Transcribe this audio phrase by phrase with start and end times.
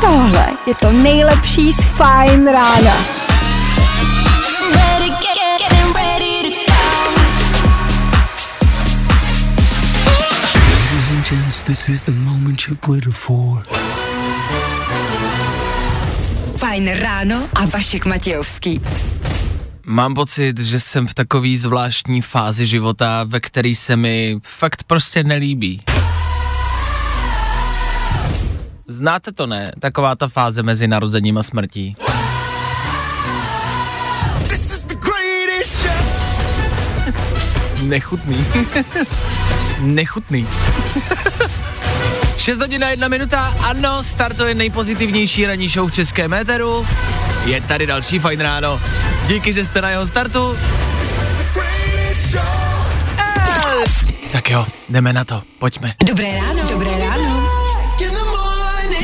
[0.00, 2.94] Tohle je to nejlepší z Fajn rána.
[10.70, 13.64] Ladies and gents, this is the moment you've waited for.
[16.56, 18.80] Fajn ráno a Vašek Matějovský.
[19.86, 25.24] Mám pocit, že jsem v takový zvláštní fázi života, ve který se mi fakt prostě
[25.24, 25.82] nelíbí.
[28.88, 29.72] Znáte to, ne?
[29.80, 31.96] Taková ta fáze mezi narozením a smrtí.
[37.82, 38.46] Nechutný.
[39.80, 40.48] Nechutný.
[42.36, 46.86] 6 hodin a 1 minuta, ano, startuje nejpozitivnější ranní show v českém éteru.
[47.44, 48.80] Je tady další fajn ráno.
[49.26, 50.58] Díky, že jste na jeho startu.
[54.32, 55.94] Tak jo, jdeme na to, pojďme.
[56.06, 56.68] Dobré ráno.
[56.68, 57.54] Dobré ráno.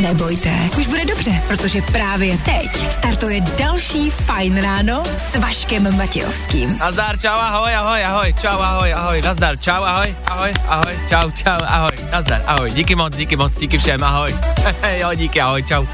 [0.00, 6.78] Nebojte, už bude dobře, protože právě teď startuje další Fajn ráno s Vaškem Matějovským.
[6.78, 11.60] Nazdar, čau, ahoj, ahoj, ahoj, čau, ahoj, ahoj, nazdar, čau, ahoj, ahoj, ahoj, čau, čau,
[11.66, 14.34] ahoj, nazdar, ahoj, díky moc, díky moc, díky všem, ahoj,
[15.00, 15.86] jo, díky, ahoj, čau.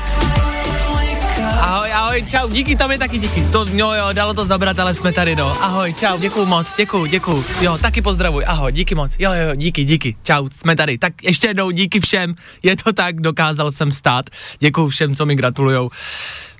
[1.66, 3.44] Ahoj, ahoj, čau, díky, tam je taky díky.
[3.52, 5.62] To, jo, jo, dalo to zabrat, ale jsme tady, no.
[5.62, 7.44] Ahoj, čau, děkuju moc, děkuju, děkuju.
[7.60, 9.12] Jo, taky pozdravuj, ahoj, díky moc.
[9.18, 10.98] Jo, jo, díky, díky, čau, jsme tady.
[10.98, 14.30] Tak ještě jednou díky všem, je to tak, dokázal jsem stát.
[14.58, 15.90] Děkuju všem, co mi gratulujou.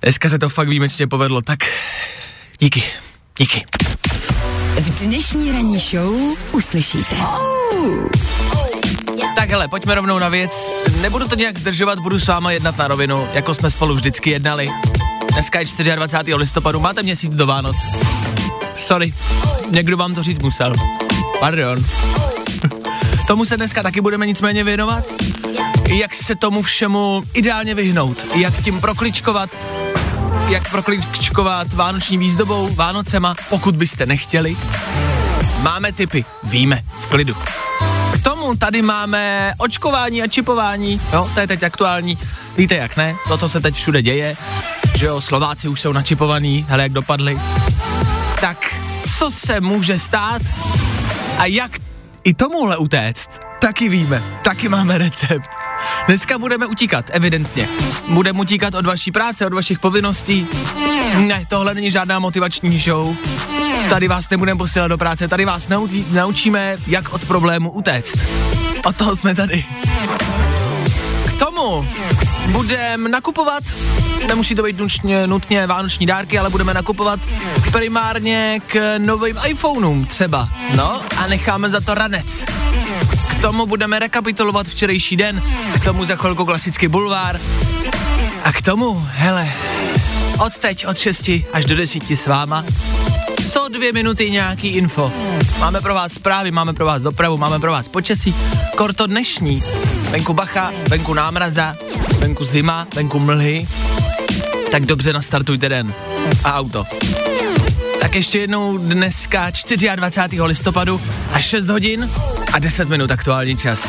[0.02, 1.58] Dneska se to fakt výjimečně povedlo, tak
[2.58, 2.82] díky,
[3.38, 3.64] díky.
[4.80, 6.14] V dnešní ranní show
[6.52, 7.16] uslyšíte.
[9.36, 10.70] Tak hele, pojďme rovnou na věc.
[11.00, 14.70] Nebudu to nějak zdržovat, budu s váma jednat na rovinu, jako jsme spolu vždycky jednali.
[15.32, 16.34] Dneska je 24.
[16.34, 17.76] listopadu, máte měsíc do Vánoc.
[18.76, 19.14] Sorry,
[19.70, 20.72] někdo vám to říct musel.
[21.40, 21.78] Pardon.
[23.26, 25.04] Tomu se dneska taky budeme nicméně věnovat.
[25.88, 28.26] Jak se tomu všemu ideálně vyhnout.
[28.34, 29.50] Jak tím prokličkovat.
[30.48, 34.56] Jak prokličkovat vánoční výzdobou, Vánocema, pokud byste nechtěli.
[35.62, 37.34] Máme typy, víme, v klidu.
[38.46, 42.18] Tomu tady máme očkování a čipování, jo, to je teď aktuální,
[42.56, 44.36] víte jak ne, to, co se teď všude děje,
[44.94, 47.38] že jo, Slováci už jsou načipovaní, hele jak dopadli.
[48.40, 48.74] Tak
[49.16, 50.42] co se může stát
[51.38, 51.70] a jak
[52.24, 53.30] i tomuhle utéct,
[53.60, 55.50] taky víme, taky máme recept.
[56.06, 57.68] Dneska budeme utíkat, evidentně.
[58.08, 60.46] Budeme utíkat od vaší práce, od vašich povinností.
[61.16, 63.16] Ne, tohle není žádná motivační show.
[63.88, 68.18] Tady vás nebudeme posílat do práce, tady vás naučí, naučíme, jak od problému utéct.
[68.84, 69.64] Od toho jsme tady.
[71.26, 71.88] K tomu
[72.50, 73.62] budeme nakupovat,
[74.28, 77.20] nemusí to být nutně, nutně vánoční dárky, ale budeme nakupovat
[77.72, 80.48] primárně k novým iPhoneům třeba.
[80.74, 82.44] No a necháme za to ranec.
[83.28, 85.42] K tomu budeme rekapitulovat včerejší den,
[85.74, 87.40] k tomu za chvilku klasický bulvár.
[88.44, 89.52] A k tomu, hele,
[90.38, 92.64] od teď, od 6 až do 10 s váma,
[93.50, 95.12] co dvě minuty nějaký info.
[95.58, 98.34] Máme pro vás zprávy, máme pro vás dopravu, máme pro vás počasí.
[98.76, 99.62] Korto dnešní.
[100.10, 101.74] Venku bacha, venku námraza,
[102.18, 103.68] venku zima, venku mlhy.
[104.70, 105.94] Tak dobře nastartujte den.
[106.44, 106.84] A auto.
[108.00, 109.50] Tak ještě jednou dneska
[109.96, 110.42] 24.
[110.42, 111.00] listopadu
[111.32, 112.10] a 6 hodin
[112.52, 113.88] a 10 minut aktuální čas.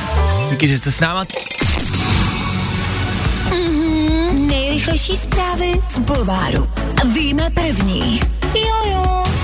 [0.49, 1.25] Díky, že jste s náma.
[4.33, 6.69] Nejrychlejší zprávy z Bulváru.
[7.13, 8.19] Víme první.
[8.55, 9.36] Jo, jo.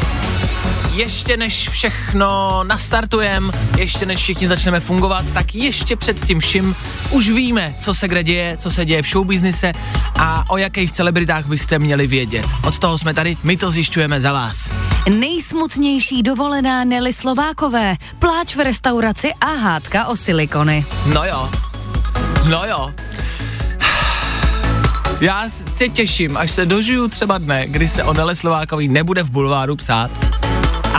[0.93, 6.75] Ještě než všechno nastartujem, ještě než všichni začneme fungovat, tak ještě před tím vším
[7.09, 9.73] už víme, co se kde děje, co se děje v showbiznise
[10.19, 12.45] a o jakých celebritách byste měli vědět.
[12.67, 14.71] Od toho jsme tady, my to zjišťujeme za vás.
[15.09, 17.95] Nejsmutnější dovolená Nelly Slovákové.
[18.19, 20.85] Pláč v restauraci a hádka o silikony.
[21.13, 21.51] No jo,
[22.49, 22.93] no jo.
[25.21, 29.29] Já se těším, až se dožiju třeba dne, kdy se o Nele Slovákový nebude v
[29.29, 30.32] bulváru psát.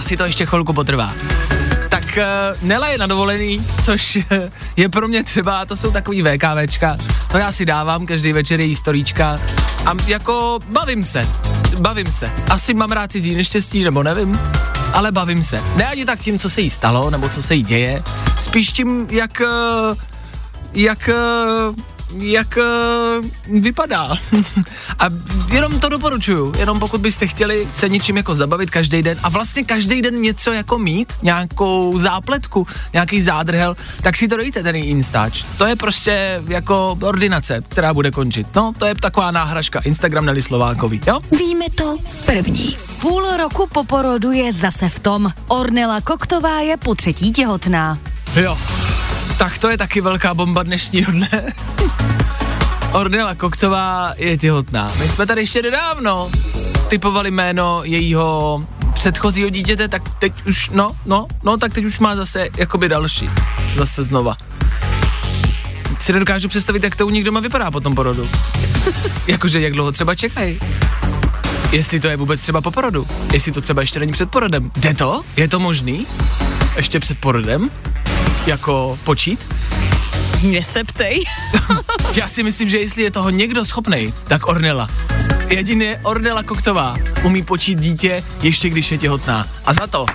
[0.04, 1.12] Asi to ještě chvilku potrvá.
[1.88, 6.22] Tak uh, Nela je na dovolený, což eh, je pro mě třeba, to jsou takový
[6.22, 6.96] VKVčka,
[7.32, 9.38] to já si dávám každý večer její storíčka
[9.86, 11.28] a jako bavím se,
[11.80, 12.30] bavím se.
[12.50, 14.40] Asi mám rád cizí neštěstí, nebo nevím,
[14.92, 15.62] ale bavím se.
[15.76, 18.02] Ne ani tak tím, co se jí stalo, nebo co se jí děje,
[18.40, 19.42] spíš tím, jak,
[19.90, 19.96] uh,
[20.74, 21.10] jak
[22.18, 24.10] jak uh, vypadá.
[24.98, 25.06] a
[25.52, 29.64] jenom to doporučuju, jenom pokud byste chtěli se něčím jako zabavit každý den a vlastně
[29.64, 35.44] každý den něco jako mít, nějakou zápletku, nějaký zádrhel, tak si to dejte ten Instač.
[35.58, 38.46] To je prostě jako ordinace, která bude končit.
[38.54, 41.20] No, to je taková náhražka, Instagram Nelly Slovákový, jo?
[41.38, 41.96] Víme to
[42.26, 42.76] první.
[43.00, 45.32] Půl roku po porodu je zase v tom.
[45.48, 47.98] Ornela Koktová je po třetí těhotná.
[48.36, 48.58] Jo,
[49.38, 51.52] tak to je taky velká bomba dnešního dne.
[52.92, 54.92] Ornella Koktová je těhotná.
[54.98, 56.30] My jsme tady ještě nedávno
[56.88, 58.60] typovali jméno jejího
[58.94, 63.30] předchozího dítěte, tak teď už, no, no, no, tak teď už má zase jakoby další.
[63.76, 64.36] Zase znova.
[66.00, 68.28] Si nedokážu představit, jak to u nich doma vypadá po tom porodu.
[69.26, 70.60] Jakože jak dlouho třeba čekají.
[71.72, 73.06] Jestli to je vůbec třeba po porodu.
[73.32, 74.70] Jestli to třeba ještě není před porodem.
[74.76, 75.22] Jde to?
[75.36, 76.06] Je to možný?
[76.76, 77.70] Ještě před porodem?
[78.46, 79.46] Jako počít?
[80.42, 81.24] Mě se ptej.
[82.14, 84.88] Já si myslím, že jestli je toho někdo schopný, tak Ornella.
[85.48, 89.48] Jedině Ornella Koktová umí počít dítě, ještě když je těhotná.
[89.64, 90.06] A za to,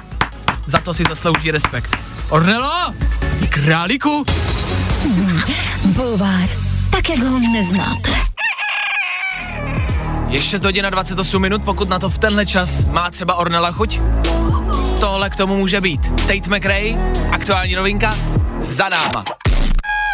[0.65, 1.97] za to si zaslouží respekt.
[2.29, 2.93] Ornella,
[3.39, 4.25] ty králíku,
[5.83, 6.49] Bulvár,
[6.89, 8.09] tak jak ho neznáte.
[10.27, 13.99] ještě hodina 28 minut, pokud na to v tenhle čas má třeba Ornella chuť.
[14.99, 16.01] Tohle k tomu může být.
[16.09, 16.95] Tate McRae,
[17.31, 18.17] aktuální novinka,
[18.61, 19.23] za náma.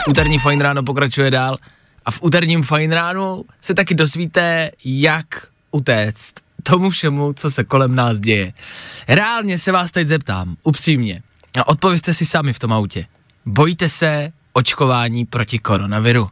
[0.09, 1.57] Úterní Fajn ráno pokračuje dál
[2.05, 6.33] a v úterním Fajn ránu se taky dozvíte, jak utéct
[6.63, 8.53] tomu všemu, co se kolem nás děje.
[9.07, 11.21] Reálně se vás teď zeptám, upřímně,
[11.59, 13.05] a odpověste si sami v tom autě.
[13.45, 16.29] Bojíte se očkování proti koronaviru?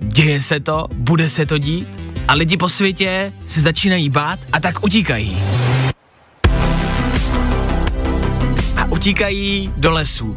[0.00, 1.88] Děje se to, bude se to dít
[2.28, 5.36] a lidi po světě se začínají bát a tak utíkají.
[8.96, 10.36] Utíkají do lesů.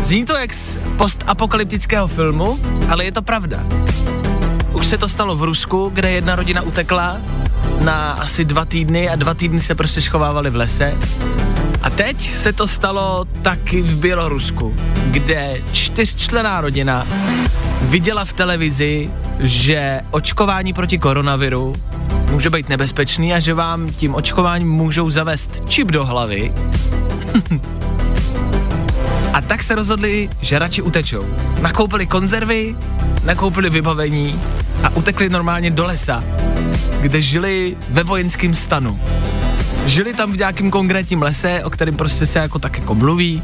[0.00, 3.64] Zní to jak z postapokalyptického filmu, ale je to pravda.
[4.72, 7.16] Už se to stalo v Rusku, kde jedna rodina utekla
[7.80, 10.94] na asi dva týdny a dva týdny se prostě schovávali v lese.
[11.82, 14.74] A teď se to stalo taky v Bělorusku,
[15.10, 17.06] kde čtyřčlená rodina
[17.80, 21.74] viděla v televizi, že očkování proti koronaviru
[22.32, 26.52] může být nebezpečný a že vám tím očkováním můžou zavést čip do hlavy.
[29.32, 31.26] a tak se rozhodli, že radši utečou.
[31.60, 32.76] Nakoupili konzervy,
[33.24, 34.40] nakoupili vybavení
[34.82, 36.24] a utekli normálně do lesa,
[37.00, 39.00] kde žili ve vojenském stanu.
[39.86, 43.42] Žili tam v nějakém konkrétním lese, o kterém prostě se jako tak jako mluví,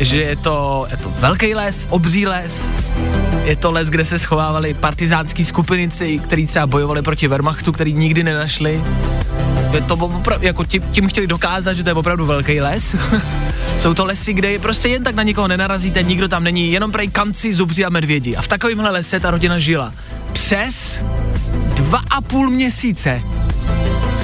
[0.00, 2.74] že je to, je to velký les, obří les,
[3.46, 5.88] je to les, kde se schovávaly partizánské skupiny,
[6.22, 8.82] které třeba bojovali proti Wehrmachtu, který nikdy nenašli.
[9.72, 12.96] Je to opra- jako tím, tím chtěli dokázat, že to je opravdu velký les.
[13.80, 17.08] Jsou to lesy, kde prostě jen tak na nikoho nenarazíte, nikdo tam není, jenom prej
[17.08, 18.36] kanci, zubři a medvědi.
[18.36, 19.92] A v takovémhle lese ta rodina žila.
[20.32, 21.00] Přes
[21.74, 23.22] dva a půl měsíce.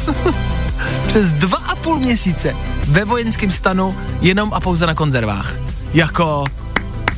[1.06, 2.56] Přes dva a půl měsíce
[2.88, 5.54] ve vojenském stanu jenom a pouze na konzervách.
[5.94, 6.44] Jako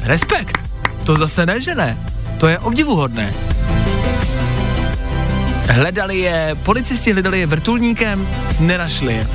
[0.02, 0.63] respekt.
[1.04, 1.98] To zase ne, že ne.
[2.38, 3.34] To je obdivuhodné.
[5.68, 8.26] Hledali je, policisti hledali je vrtulníkem,
[8.60, 9.28] nenašli je.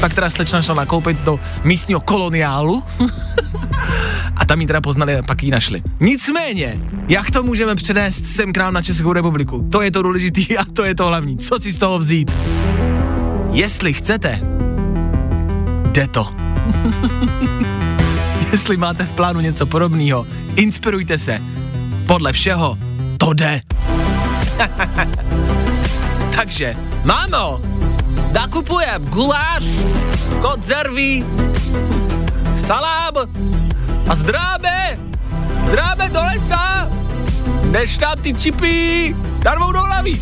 [0.00, 2.82] Pak teda slečna šla nakoupit do místního koloniálu
[4.36, 5.82] a tam ji teda poznali a pak ji našli.
[6.00, 9.68] Nicméně, jak to můžeme přenést sem k nám na Českou republiku?
[9.72, 11.38] To je to důležitý a to je to hlavní.
[11.38, 12.32] Co si z toho vzít?
[13.52, 14.40] Jestli chcete,
[15.92, 16.28] jde to.
[18.54, 21.42] Jestli máte v plánu něco podobného, inspirujte se.
[22.06, 22.78] Podle všeho
[23.18, 23.60] to jde.
[26.36, 27.60] Takže, mámo,
[28.32, 29.64] nakupujem guláš,
[30.40, 31.24] konzervy,
[32.66, 33.14] salám
[34.08, 34.98] a zdráme,
[35.50, 36.88] zdráme do lesa,
[37.70, 40.20] než tam ty čipy darmou do hlavy.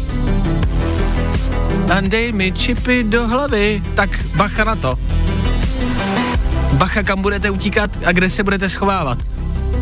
[1.92, 3.82] A dej mi čipy do hlavy.
[3.94, 4.98] Tak bacha na to.
[6.82, 9.18] Bacha, kam budete utíkat a kde se budete schovávat.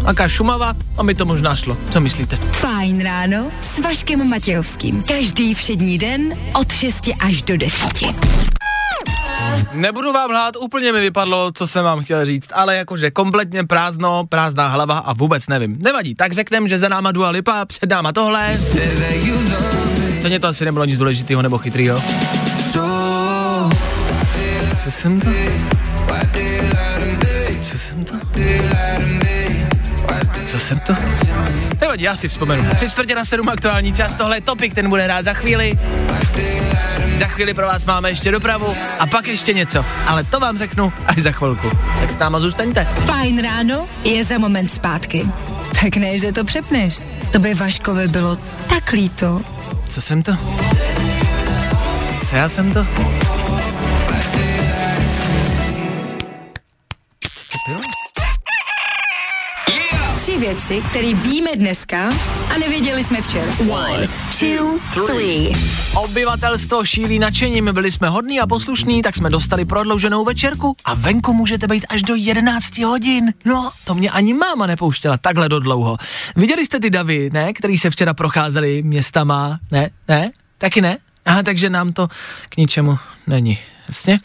[0.06, 1.76] Aká šumava a mi to možná šlo.
[1.90, 2.36] Co myslíte?
[2.36, 5.02] Fajn ráno s Vaškem Matějovským.
[5.02, 7.86] Každý všední den od 6 až do 10.
[9.72, 14.26] Nebudu vám lhát, úplně mi vypadlo, co jsem vám chtěl říct, ale jakože kompletně prázdno,
[14.28, 15.78] prázdná hlava a vůbec nevím.
[15.84, 18.54] Nevadí, tak řeknem, že za náma Dua Lipa, před náma tohle.
[20.22, 22.02] To mě to asi nebylo nic důležitého nebo chytrýho.
[24.84, 25.28] Co jsem to?
[27.62, 28.14] Co jsem to?
[30.50, 30.94] Co jsem to?
[31.80, 32.74] Nevadí, já si vzpomenu.
[32.74, 35.78] Tři čtvrtě na sedm aktuální čas, tohle je topik, ten bude hrát za chvíli.
[37.16, 40.92] Za chvíli pro vás máme ještě dopravu a pak ještě něco, ale to vám řeknu
[41.06, 41.70] až za chvilku.
[42.00, 42.84] Tak s náma zůstaňte.
[42.84, 45.26] Fajn ráno je za moment zpátky.
[45.82, 47.00] Tak ne, že to přepneš.
[47.32, 49.40] To by Vaškovi bylo tak líto.
[49.88, 50.32] Co jsem to?
[52.24, 52.86] Co já jsem to?
[60.50, 62.08] Věci, které víme dneska
[62.54, 63.52] a nevěděli jsme včera.
[63.70, 64.08] One,
[64.40, 65.52] two, three.
[65.94, 71.34] Obyvatelstvo šíří nadšením, byli jsme hodní a poslušní, tak jsme dostali prodlouženou večerku a venku
[71.34, 73.32] můžete být až do 11 hodin.
[73.44, 75.96] No, to mě ani máma nepouštěla takhle do dlouho.
[76.36, 80.98] Viděli jste ty davy, ne, který se včera procházeli městama, ne, ne, taky ne?
[81.26, 82.08] Aha, takže nám to
[82.48, 84.18] k ničemu není, jasně?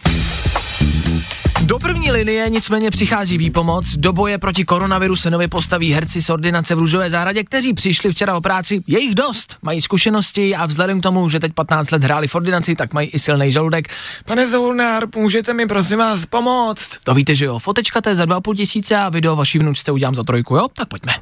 [1.65, 3.85] Do první linie nicméně přichází výpomoc.
[3.97, 8.11] Do boje proti koronaviru se nově postaví herci z ordinace v Růžové zahradě, kteří přišli
[8.11, 8.83] včera o práci.
[8.87, 12.35] Je jich dost, mají zkušenosti a vzhledem k tomu, že teď 15 let hráli v
[12.35, 13.87] ordinaci, tak mají i silný žaludek.
[14.25, 16.99] Pane Zournár, můžete mi prosím vás pomoct?
[17.03, 20.15] To víte, že jo, fotečka to je za 2,5 tisíce a video vaší vnučce udělám
[20.15, 20.67] za trojku, jo?
[20.73, 21.13] Tak pojďme.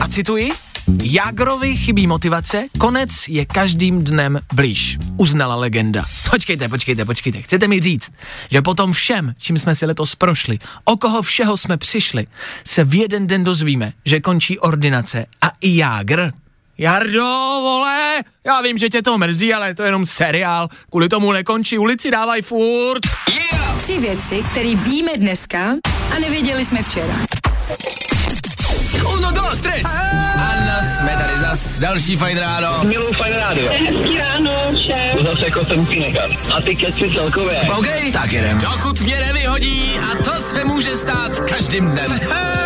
[0.00, 0.50] A cituji,
[1.02, 6.04] Jágrovi chybí motivace, konec je každým dnem blíž, uznala legenda.
[6.30, 8.12] Počkejte, počkejte, počkejte, chcete mi říct,
[8.50, 12.26] že potom všem, čím jsme si letos prošli, o koho všeho jsme přišli,
[12.66, 16.32] se v jeden den dozvíme, že končí ordinace a i Jágr
[16.78, 17.26] Jardo,
[17.62, 21.78] vole, já vím, že tě to mrzí, ale to je jenom seriál, kvůli tomu nekončí,
[21.78, 23.02] ulici dávaj furt.
[23.28, 23.82] Yeah!
[23.82, 25.74] Tři věci, které víme dneska
[26.16, 27.14] a nevěděli jsme včera.
[29.16, 29.82] Uno, dos, tres.
[31.00, 32.84] Jsme tady zas, další fajn ráno.
[32.84, 33.72] Miluji fajn rádio.
[33.72, 34.52] Hezký ráno,
[34.86, 35.16] šéf.
[35.18, 36.30] To zase jako jsem nechat.
[36.56, 37.60] A ty keci celkově.
[37.60, 38.58] OK, tak jedem.
[38.58, 42.20] Dokud mě nevyhodí a to se může stát každým dnem.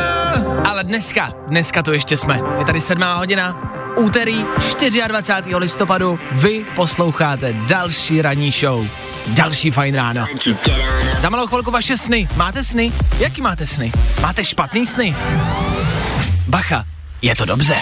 [0.64, 2.40] Ale dneska, dneska to ještě jsme.
[2.58, 4.44] Je tady sedmá hodina, úterý
[5.08, 5.56] 24.
[5.56, 6.18] listopadu.
[6.32, 8.86] Vy posloucháte další ranní show.
[9.26, 10.26] Další fajn ráno.
[11.20, 12.28] Za malou chvilku vaše sny.
[12.36, 12.92] Máte sny?
[13.18, 13.92] Jaký máte sny?
[14.20, 15.16] Máte špatný sny?
[16.48, 16.84] Bacha,
[17.22, 17.74] je to dobře.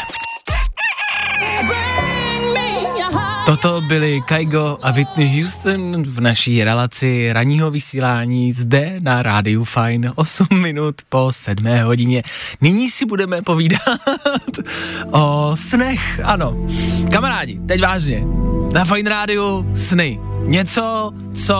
[3.46, 10.12] Toto byli Kaigo a Whitney Houston v naší relaci ranního vysílání zde na Rádiu Fine
[10.14, 12.22] 8 minut po 7 hodině.
[12.60, 13.98] Nyní si budeme povídat
[15.10, 16.66] o snech, ano.
[17.10, 18.24] Kamarádi, teď vážně,
[18.72, 20.20] na Fine Rádiu sny.
[20.44, 21.56] Něco, co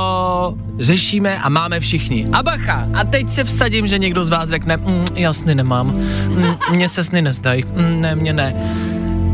[0.78, 2.26] řešíme a máme všichni.
[2.32, 5.86] A bacha, a teď se vsadím, že někdo z vás řekne, mm, já sny nemám,
[5.86, 8.54] mm, mně se sny nezdají, mm, ne, mě ne.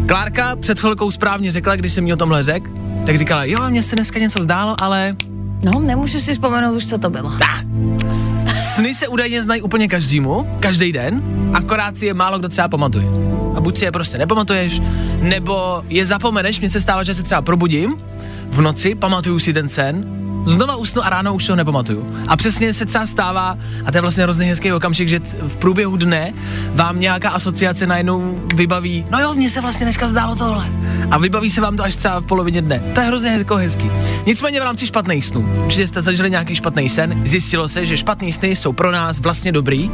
[0.09, 2.71] Klárka před chvilkou správně řekla, když jsem mi o tomhle řekl,
[3.07, 5.17] tak říkala, jo, mně se dneska něco zdálo, ale...
[5.65, 7.33] No, nemůžu si vzpomenout už, co to bylo.
[7.41, 7.65] Ah,
[8.75, 11.23] sny se údajně znají úplně každému, každý den,
[11.55, 13.07] akorát si je málo kdo třeba pamatuje.
[13.57, 14.81] A buď si je prostě nepamatuješ,
[15.21, 17.97] nebo je zapomeneš, mně se stává, že se třeba probudím
[18.51, 20.05] v noci, pamatuju si ten sen,
[20.49, 22.07] znova usnu a ráno už to nepamatuju.
[22.29, 25.97] A přesně se třeba stává, a to je vlastně hrozně hezký okamžik, že v průběhu
[25.97, 26.33] dne
[26.75, 30.67] vám nějaká asociace najednou vybaví, no jo, mně se vlastně dneska zdálo tohle.
[31.11, 32.83] A vybaví se vám to až třeba v polovině dne.
[32.95, 33.91] To je hrozně hezko hezký.
[34.27, 35.49] Nicméně v rámci špatných snů.
[35.65, 39.53] Určitě jste zažili nějaký špatný sen, zjistilo se, že špatný sny jsou pro nás vlastně
[39.53, 39.91] dobrý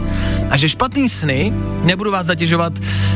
[0.51, 2.73] a že špatný sny, nebudu vás zatěžovat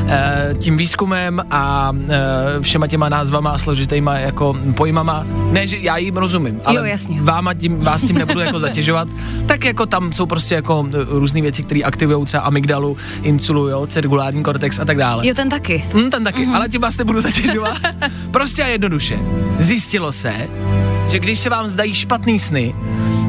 [0.08, 5.26] e, tím výzkumem a e, všema těma názvama a složitýma jako pojmama.
[5.52, 9.08] Ne, že já jim rozumím, ale jo, jasně váma tím, vás tím nebudu jako zatěžovat,
[9.46, 13.86] tak jako tam jsou prostě jako e, různé věci, které aktivují třeba amygdalu, insulu, jo,
[13.86, 15.26] cirkulární kortex a tak dále.
[15.26, 15.84] Jo, ten taky.
[15.94, 16.54] Mm, ten taky, mm-hmm.
[16.54, 17.78] ale tím vás nebudu zatěžovat.
[18.30, 19.18] prostě a jednoduše.
[19.58, 20.48] Zjistilo se,
[21.08, 22.74] že když se vám zdají špatný sny,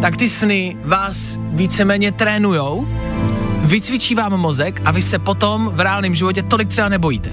[0.02, 2.88] tak ty sny vás víceméně trénujou,
[3.64, 7.32] vycvičí vám mozek a vy se potom v reálném životě tolik třeba nebojíte.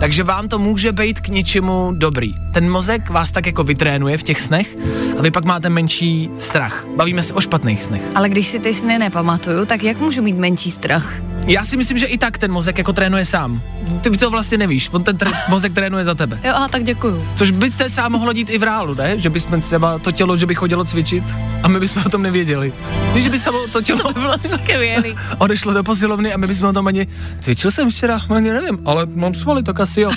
[0.00, 2.34] Takže vám to může být k něčemu dobrý.
[2.52, 4.76] Ten mozek vás tak jako vytrénuje v těch snech
[5.18, 6.86] a vy pak máte menší strach.
[6.96, 8.02] Bavíme se o špatných snech.
[8.14, 11.31] Ale když si ty sny nepamatuju, tak jak můžu mít menší strach?
[11.46, 13.62] Já si myslím, že i tak ten mozek jako trénuje sám.
[14.00, 16.40] Ty to vlastně nevíš, on ten tr- mozek trénuje za tebe.
[16.44, 17.28] Jo, a tak děkuju.
[17.36, 19.20] Což by se třeba mohlo dít i v reálu, ne?
[19.20, 21.24] Že bychom třeba to tělo, že by chodilo cvičit
[21.62, 22.72] a my bychom o tom nevěděli.
[23.14, 25.14] Víš, že by se to tělo to by bylo skvělý.
[25.38, 27.06] odešlo do posilovny a my bychom o tom ani
[27.40, 30.10] cvičil jsem včera, ani nevím, ale mám svaly, tak asi jo.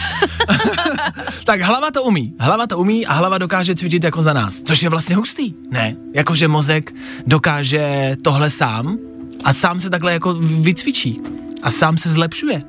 [1.44, 4.84] tak hlava to umí, hlava to umí a hlava dokáže cvičit jako za nás, což
[4.84, 5.54] je vlastně hustý.
[5.72, 6.94] Ne, jakože mozek
[7.28, 8.98] dokáže tohle sám
[9.46, 11.22] a sám se takhle jako vycvičí
[11.64, 12.64] a sám se zlepšuje.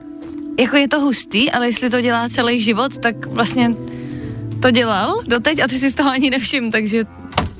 [0.61, 3.75] Jako je to hustý, ale jestli to dělá celý život, tak vlastně
[4.63, 7.05] to dělal doteď a ty si z toho ani nevšim, takže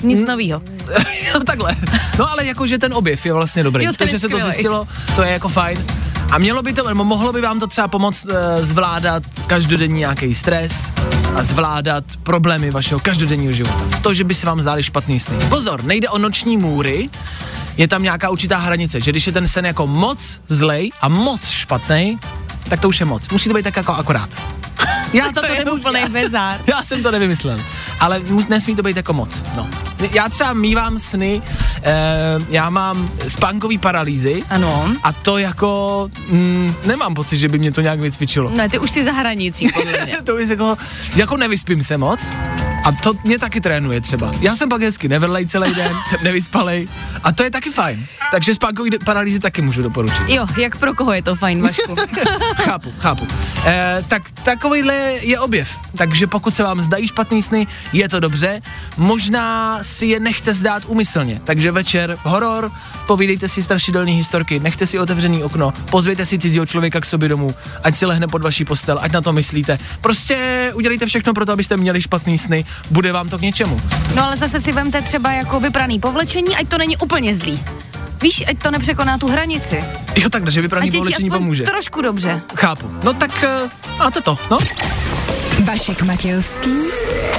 [0.03, 0.29] nic hmm.
[0.29, 0.63] novýho.
[1.35, 1.77] jo, takhle.
[2.19, 3.85] No ale jakože ten objev je vlastně dobrý.
[3.85, 5.85] Jo, to, že se to zjistilo, to je jako fajn.
[6.31, 10.93] A mělo by to, mohlo by vám to třeba pomoct uh, zvládat každodenní nějaký stres
[11.35, 13.99] a zvládat problémy vašeho každodenního života.
[14.03, 15.37] To, že by se vám zdály špatný sny.
[15.49, 17.11] Pozor, nejde o noční můry,
[17.77, 21.49] je tam nějaká určitá hranice, že když je ten sen jako moc zlej a moc
[21.49, 22.19] špatný,
[22.69, 23.29] tak to už je moc.
[23.29, 24.29] Musí to být tak jako akorát.
[25.13, 25.77] Já to, to je nemůžu.
[25.77, 26.61] úplný bezár.
[26.67, 27.61] Já jsem to nevymyslel.
[28.01, 29.43] Ale mus, nesmí to být jako moc.
[29.57, 29.69] No.
[30.13, 31.43] Já třeba mývám sny,
[31.83, 31.93] eh,
[32.51, 34.89] já mám spánkový paralýzy Ano.
[35.03, 38.51] a to jako, mm, nemám pocit, že by mě to nějak vycvičilo.
[38.51, 40.17] Ne, ty už jsi za hranicí, podle mě.
[40.25, 40.77] to je jako,
[41.17, 42.21] jako nevyspím se moc
[42.87, 44.31] a to mě taky trénuje třeba.
[44.41, 46.89] Já jsem pak hezky nevedlej celý den, jsem nevyspalej
[47.23, 48.07] a to je taky fajn.
[48.31, 50.23] Takže spánkový paralýzy taky můžu doporučit.
[50.29, 51.97] Jo, jak pro koho je to fajn, Vašku?
[52.57, 53.27] chápu, chápu.
[53.67, 55.79] E, tak takovýhle je objev.
[55.97, 58.61] Takže pokud se vám zdají špatný sny, je to dobře.
[58.97, 61.41] Možná si je nechte zdát úmyslně.
[61.45, 62.71] Takže večer horor,
[63.07, 67.55] povídejte si strašidelné historky, nechte si otevřený okno, pozvěte si cizího člověka k sobě domů,
[67.83, 69.79] ať si lehne pod vaší postel, ať na to myslíte.
[70.01, 73.81] Prostě udělejte všechno pro to, abyste měli špatný sny, bude vám to k něčemu.
[74.15, 77.65] No ale zase si vemte třeba jako vypraný povlečení, ať to není úplně zlý.
[78.23, 79.85] Víš, ať to nepřekoná tu hranici.
[80.17, 81.63] Jo, takhle, že vypraný povlečení pomůže.
[81.63, 82.43] trošku dobře.
[82.57, 82.91] Chápu.
[83.03, 84.59] No tak uh, máte to, no.
[85.65, 86.71] Vašek Matějovský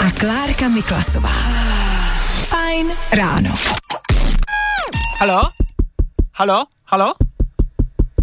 [0.07, 1.33] a Klárka Miklasová.
[2.45, 3.55] Fajn ráno.
[5.19, 5.41] Halo?
[6.33, 6.65] Halo?
[6.85, 7.13] Halo?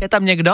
[0.00, 0.52] Je tam někdo?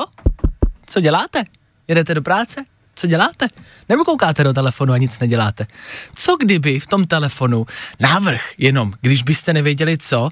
[0.87, 1.45] Co děláte?
[1.89, 2.65] Jedete do práce?
[3.01, 3.49] Co děláte?
[3.89, 5.67] Nebo koukáte do telefonu a nic neděláte?
[6.15, 7.67] Co kdyby v tom telefonu
[8.01, 10.29] návrh jenom, když byste nevěděli co,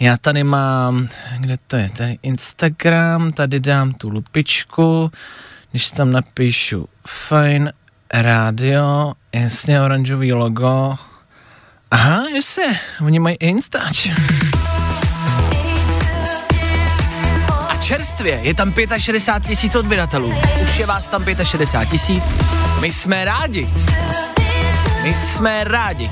[0.00, 5.10] já tady mám, kde to je, tady Instagram, tady dám tu lupičku,
[5.70, 7.72] když tam napíšu fajn
[8.14, 10.98] rádio, jasně oranžový logo,
[11.90, 14.08] aha, jasně, oni mají Instač.
[17.96, 20.34] Čerstvě je tam 65 tisíc odběratelů.
[20.62, 22.24] Už je vás tam 65 tisíc.
[22.80, 23.68] My jsme rádi.
[25.02, 26.10] My jsme rádi.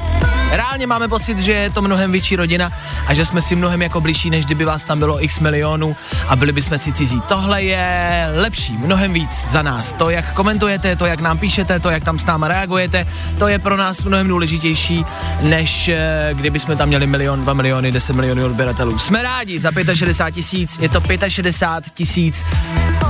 [0.51, 2.73] Reálně máme pocit, že je to mnohem větší rodina
[3.07, 5.97] a že jsme si mnohem jako blížší, než kdyby vás tam bylo x milionů
[6.29, 7.21] a byli bychom si cizí.
[7.29, 9.93] Tohle je lepší, mnohem víc za nás.
[9.93, 13.07] To, jak komentujete, to, jak nám píšete, to, jak tam s náma reagujete,
[13.39, 15.05] to je pro nás mnohem důležitější,
[15.41, 18.99] než eh, kdyby jsme tam měli milion, dva miliony, 10 milionů odběratelů.
[18.99, 22.45] Jsme rádi za 65 tisíc, je to 65 tisíc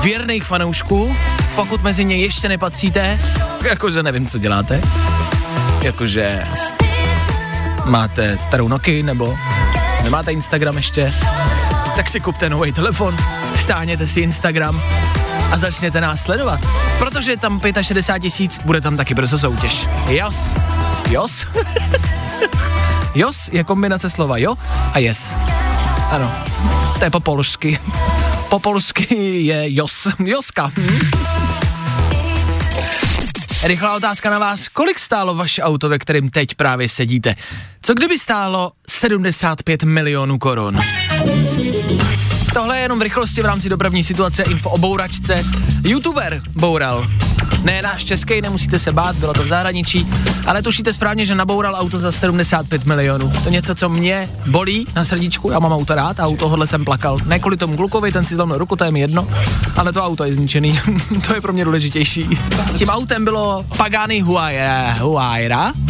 [0.03, 1.17] věrných fanoušků,
[1.55, 3.19] pokud mezi ně ještě nepatříte,
[3.65, 4.81] jakože nevím, co děláte,
[5.83, 6.47] jakože
[7.91, 9.39] máte starou Nokia nebo
[10.03, 11.13] nemáte Instagram ještě,
[11.97, 13.17] tak si kupte nový telefon,
[13.57, 14.83] stáhněte si Instagram
[15.53, 16.61] a začněte nás sledovat.
[16.99, 19.87] Protože tam 65 tisíc, bude tam taky brzo soutěž.
[20.09, 20.51] Jos.
[21.11, 21.47] Jos?
[23.15, 24.55] Jos je kombinace slova jo
[24.93, 25.37] a yes.
[26.11, 26.33] Ano,
[26.99, 27.79] to je po polsky.
[28.49, 30.09] Po polsky je jos.
[30.25, 30.73] Joska.
[30.77, 31.40] Hm?
[33.65, 34.69] Rychlá otázka na vás.
[34.69, 37.35] Kolik stálo vaše auto, ve kterém teď právě sedíte?
[37.83, 40.81] Co kdyby stálo 75 milionů korun?
[42.55, 45.43] Tohle je jenom v rychlosti v rámci dopravní situace info o bouračce.
[45.85, 47.07] YouTuber boural.
[47.65, 50.09] Ne náš český, nemusíte se bát, bylo to v zahraničí,
[50.47, 53.33] ale tušíte správně, že naboural auto za 75 milionů.
[53.45, 56.85] To něco, co mě bolí na srdíčku, já mám auto rád a u tohohle jsem
[56.85, 57.19] plakal.
[57.27, 59.29] Ne kvůli tomu klukovi, ten si zlomil ruku, to je mi jedno,
[59.77, 60.81] ale to auto je zničený,
[61.27, 62.39] to je pro mě důležitější.
[62.79, 65.73] Tím autem bylo Pagani Huayra, Huayra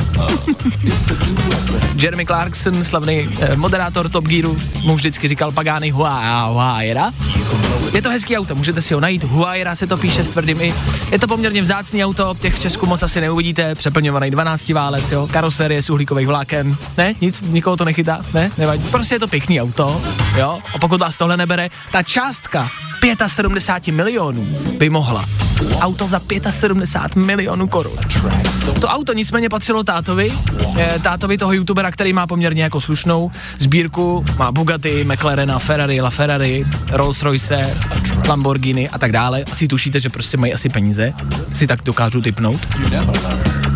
[1.96, 7.10] Jeremy Clarkson, slavný eh, moderátor Top Gearu, mu vždycky říkal Pagani Hua- Huayra.
[7.94, 10.74] Je to hezký auto, můžete si ho najít, Huayra se to píše s tvrdým i.
[11.10, 15.28] Je to poměrně vzácný auto, těch v Česku moc asi neuvidíte, přeplňovaný 12 válec, jo,
[15.32, 19.60] karoserie z uhlíkových vláken, ne, nic, nikoho to nechytá, ne, nevadí, prostě je to pěkný
[19.60, 20.02] auto,
[20.38, 22.70] jo, a pokud vás tohle nebere, ta částka
[23.26, 24.46] 75 milionů
[24.78, 25.24] by mohla.
[25.80, 26.20] Auto za
[26.50, 27.96] 75 milionů korun.
[28.80, 30.32] To auto nicméně patřilo tátovi,
[30.78, 36.64] eh, tátovi toho youtubera, který má poměrně jako slušnou sbírku, má Bugatti, McLarena, Ferrari, LaFerrari,
[36.90, 37.76] Rolls Royce,
[38.28, 39.44] Lamborghini a tak dále.
[39.52, 41.12] Asi tušíte, že prostě mají asi peníze,
[41.54, 42.60] si tak dokážu typnout.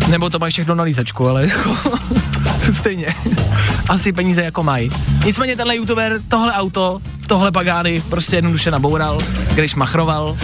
[0.09, 1.75] Nebo to mají všechno na lízačku, ale jako
[2.73, 3.07] stejně.
[3.89, 4.89] Asi peníze jako mají.
[5.25, 9.19] Nicméně tenhle youtuber tohle auto, tohle Pagani prostě jednoduše naboural,
[9.53, 10.37] když machroval,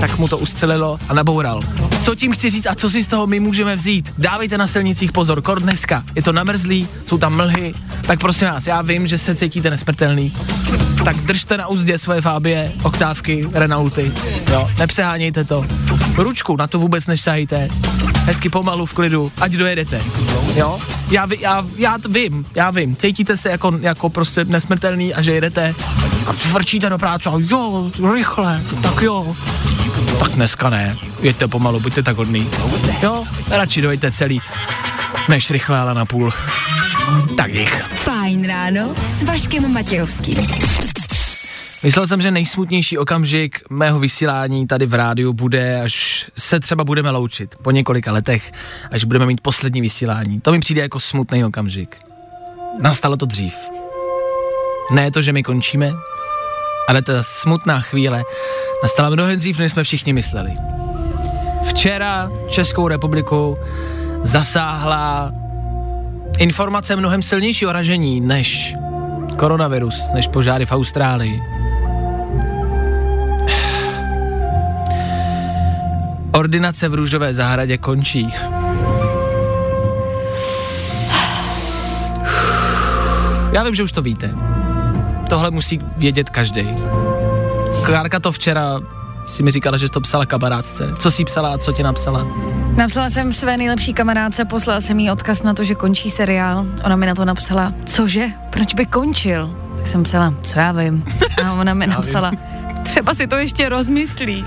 [0.00, 1.60] tak mu to ustřelilo a naboural.
[2.02, 4.12] Co tím chci říct a co si z toho my můžeme vzít?
[4.18, 6.04] Dávejte na silnicích pozor, kor dneska.
[6.14, 7.74] Je to namrzlý, jsou tam mlhy,
[8.06, 10.32] tak prosím vás, já vím, že se cítíte nesmrtelný.
[11.04, 14.12] Tak držte na úzdě svoje fábie, oktávky, Renaulty,
[14.50, 15.66] jo, nepřehánějte to.
[16.16, 17.68] Ručku, na to vůbec nešahejte.
[18.24, 20.00] Hezky pomalu v klidu, ať dojedete.
[20.54, 20.78] Jo?
[21.10, 22.96] Já, vi- já, já t- vím, já vím.
[22.96, 25.74] Cítíte se jako, jako prostě nesmrtelný a že jedete
[26.26, 29.34] a vrčíte do práce a jo, rychle, tak jo.
[30.18, 32.48] Tak dneska ne, jeďte pomalu, buďte tak hodný.
[33.02, 34.40] Jo, radši dojďte celý,
[35.28, 36.32] než rychle, ale na půl.
[37.36, 37.82] Tak dých.
[37.94, 40.34] Fajn ráno s Vaškem Matějovským.
[41.82, 47.10] Myslel jsem, že nejsmutnější okamžik mého vysílání tady v rádiu bude, až se třeba budeme
[47.10, 48.52] loučit po několika letech,
[48.90, 50.40] až budeme mít poslední vysílání.
[50.40, 51.96] To mi přijde jako smutný okamžik.
[52.80, 53.54] Nastalo to dřív.
[54.92, 55.92] Ne to, že my končíme,
[56.88, 58.22] ale ta smutná chvíle
[58.82, 60.52] nastala mnohem dřív, než jsme všichni mysleli.
[61.68, 63.58] Včera Českou republiku
[64.22, 65.32] zasáhla
[66.38, 68.74] informace mnohem silnějšího ražení než
[69.36, 71.59] koronavirus, než požáry v Austrálii.
[76.32, 78.34] Ordinace v růžové zahradě končí.
[83.52, 84.34] Já vím, že už to víte.
[85.28, 86.68] Tohle musí vědět každý.
[87.84, 88.80] Klárka to včera
[89.28, 90.88] si mi říkala, že jsi to psala kamarádce.
[90.98, 92.26] Co jsi psala a co ti napsala?
[92.76, 96.66] Napsala jsem své nejlepší kamarádce, poslala jsem jí odkaz na to, že končí seriál.
[96.84, 99.50] Ona mi na to napsala, cože, proč by končil?
[99.76, 101.04] Tak jsem psala, co já vím.
[101.44, 102.32] A ona mi napsala,
[102.82, 104.44] třeba si to ještě rozmyslí.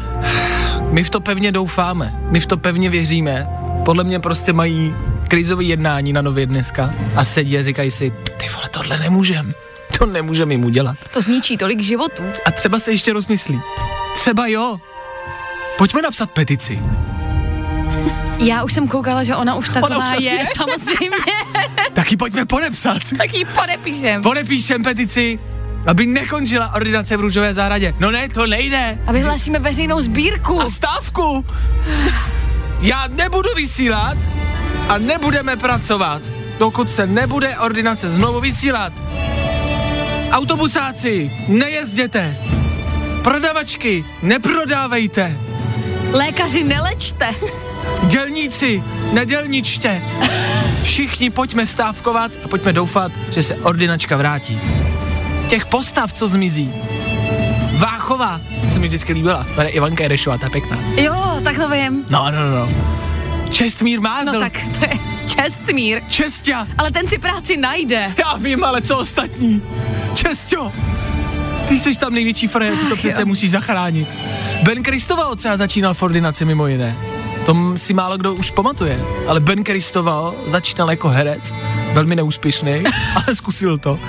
[0.94, 3.48] My v to pevně doufáme, my v to pevně věříme.
[3.86, 4.96] Podle mě prostě mají
[5.28, 9.54] krizové jednání na nově dneska a sedí a říkají si, ty vole, tohle nemůžem.
[9.98, 10.96] To nemůžeme jim udělat.
[11.14, 12.24] To zničí tolik životů.
[12.46, 13.62] A třeba se ještě rozmyslí.
[14.16, 14.78] Třeba jo.
[15.78, 16.82] Pojďme napsat petici.
[18.38, 20.46] Já už jsem koukala, že ona už taková už asi je, je?
[20.58, 21.18] samozřejmě.
[21.94, 22.98] Taky pojďme podepsat.
[23.18, 24.22] tak ji podepíšem.
[24.22, 25.40] Podepíšem petici,
[25.88, 27.93] aby nekončila ordinace v růžové zahradě.
[28.00, 28.98] No ne, to nejde.
[29.08, 30.62] A vyhlásíme veřejnou sbírku.
[30.62, 31.46] A stávku.
[32.82, 34.17] Já nebudu vysílat
[34.89, 36.22] a nebudeme pracovat,
[36.60, 38.93] dokud se nebude ordinace znovu vysílat.
[40.32, 42.38] Autobusáci, nejezděte.
[43.24, 45.38] Prodavačky, neprodávejte.
[46.12, 47.36] Lékaři, nelečte.
[48.04, 50.02] Dělníci, nedělničte.
[50.84, 54.60] Všichni pojďme stávkovat a pojďme doufat, že se ordinačka vrátí.
[55.54, 56.74] Těch postav, co zmizí.
[57.78, 59.48] Váchová se mi vždycky líbila.
[59.56, 60.78] Tady Ivanka Jerešová, ta je pěkná.
[60.98, 62.06] Jo, tak to vím.
[62.10, 62.70] No, no, no.
[63.50, 64.32] Čestmír Mázl.
[64.34, 66.02] No tak to je Čestmír.
[66.10, 66.68] Čestia.
[66.78, 68.13] Ale ten si práci najde.
[68.18, 69.62] Já vím, ale co ostatní?
[70.13, 70.72] Čestio.
[71.68, 73.26] Ty jsi tam největší frajer, ty to přece jo.
[73.26, 74.08] musíš zachránit.
[74.63, 76.98] Ben Kristoval třeba začínal v ordinaci mimo jiné.
[77.46, 79.00] To si málo kdo už pamatuje.
[79.28, 81.54] Ale Ben Kristoval začínal jako herec,
[81.92, 82.84] velmi neúspěšný,
[83.16, 84.00] ale zkusil to.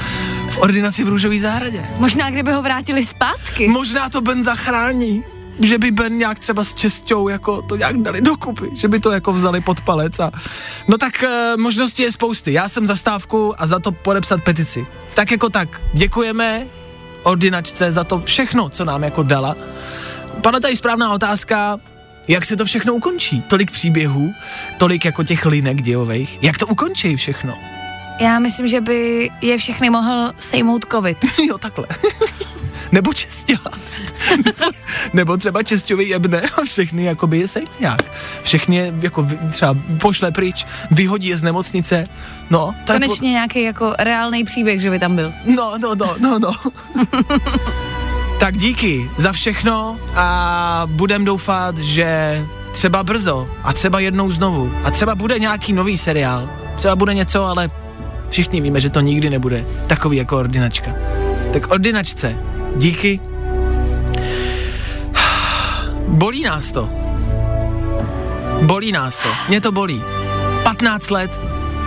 [0.54, 1.86] V ordinaci v Růžové zahradě.
[1.98, 3.68] Možná, kdyby ho vrátili zpátky.
[3.68, 5.24] Možná to Ben zachrání.
[5.60, 9.10] Že by Ben nějak třeba s čestou jako to nějak dali dokupy, že by to
[9.10, 10.32] jako vzali pod palec a...
[10.88, 12.52] No tak e, možností je spousty.
[12.52, 14.86] Já jsem za stávku a za to podepsat petici.
[15.14, 16.66] Tak jako tak, děkujeme
[17.22, 19.56] ordinačce za to všechno, co nám jako dala.
[20.42, 21.78] Padla tady správná otázka,
[22.28, 23.42] jak se to všechno ukončí?
[23.42, 24.34] Tolik příběhů,
[24.78, 26.38] tolik jako těch linek dějových.
[26.42, 27.54] Jak to ukončí všechno?
[28.20, 31.24] Já myslím, že by je všechny mohl sejmout covid.
[31.48, 31.86] jo, takhle.
[32.92, 33.70] Nebo čestěla.
[34.44, 34.72] nebo,
[35.12, 38.02] nebo třeba česťový jebne a všechny jakoby je sejme nějak.
[38.42, 42.04] Všechny jako třeba pošle pryč, vyhodí je z nemocnice.
[42.50, 45.30] No, to Konečně nějaký jako reálný příběh, že by tam byl.
[45.30, 45.50] Po...
[45.50, 46.52] No, no, no, no, no.
[48.40, 52.40] tak díky za všechno a budem doufat, že
[52.72, 56.50] třeba brzo a třeba jednou znovu a třeba bude nějaký nový seriál.
[56.76, 57.70] Třeba bude něco, ale
[58.28, 60.90] všichni víme, že to nikdy nebude takový jako ordinačka.
[61.52, 62.36] Tak ordinačce,
[62.76, 63.20] díky.
[66.08, 66.90] Bolí nás to.
[68.62, 69.28] Bolí nás to.
[69.48, 70.02] Mě to bolí.
[70.62, 71.40] 15 let,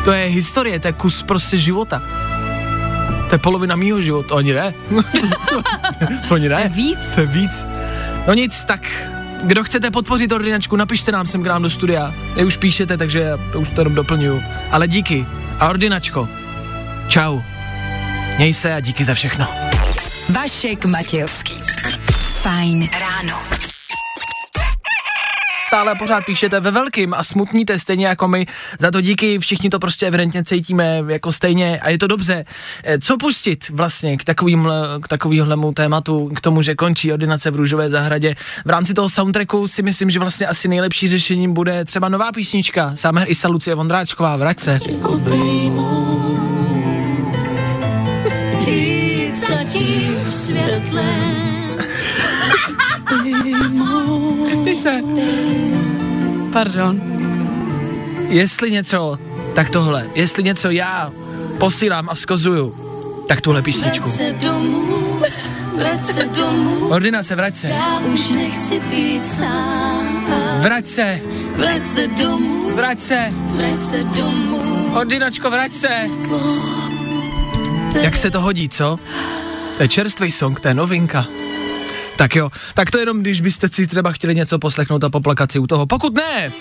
[0.05, 2.01] to je historie, to je kus prostě života.
[3.29, 4.73] To je polovina mýho života, to ani ne.
[6.27, 6.71] to ani ne.
[6.75, 6.99] Víc?
[7.15, 7.65] To je víc.
[8.27, 8.81] No nic, tak
[9.43, 12.13] kdo chcete podpořit ordinačku, napište nám sem k nám do studia.
[12.35, 14.43] Vy už píšete, takže to už to jenom doplňuju.
[14.71, 15.25] Ale díky.
[15.59, 16.29] A ordinačko,
[17.07, 17.41] čau.
[18.37, 19.47] Měj se a díky za všechno.
[20.29, 21.53] Vašek Matějovský.
[22.41, 23.76] Fajn ráno.
[25.67, 28.45] Stále pořád píšete ve velkým a smutníte stejně jako my.
[28.79, 32.45] Za to díky, všichni to prostě evidentně cítíme jako stejně a je to dobře.
[32.83, 34.69] Eh, Co pustit vlastně k, takovým,
[35.01, 38.35] k takovýhlemu tématu, k tomu, že končí ordinace v Růžové zahradě?
[38.65, 42.91] V rámci toho soundtracku si myslím, že vlastně asi nejlepší řešením bude třeba nová písnička.
[42.95, 44.79] Summer Isa Lucie Vondráčková, vrať se.
[54.87, 56.51] Krstice.
[56.53, 57.01] Pardon.
[58.27, 59.19] Jestli něco,
[59.55, 60.09] tak tohle.
[60.15, 61.11] Jestli něco já
[61.59, 62.75] posílám a vzkozuju,
[63.27, 64.09] tak tuhle písničku.
[64.09, 65.21] se domů,
[65.75, 67.67] vrať se domů, Ordinace, vrať se.
[67.67, 70.25] já už nechci být sám.
[70.61, 71.19] Vrať se,
[71.55, 73.33] Vrať se domů, vrať se.
[73.49, 75.89] vrať se domů, Ordinačko, vrať se.
[78.01, 78.99] Jak se to hodí, co?
[79.77, 81.25] To je čerstvý song, to je novinka.
[82.17, 85.59] Tak jo, tak to jenom, když byste si třeba chtěli něco poslechnout a poplakat si
[85.59, 85.85] u toho.
[85.85, 86.51] Pokud ne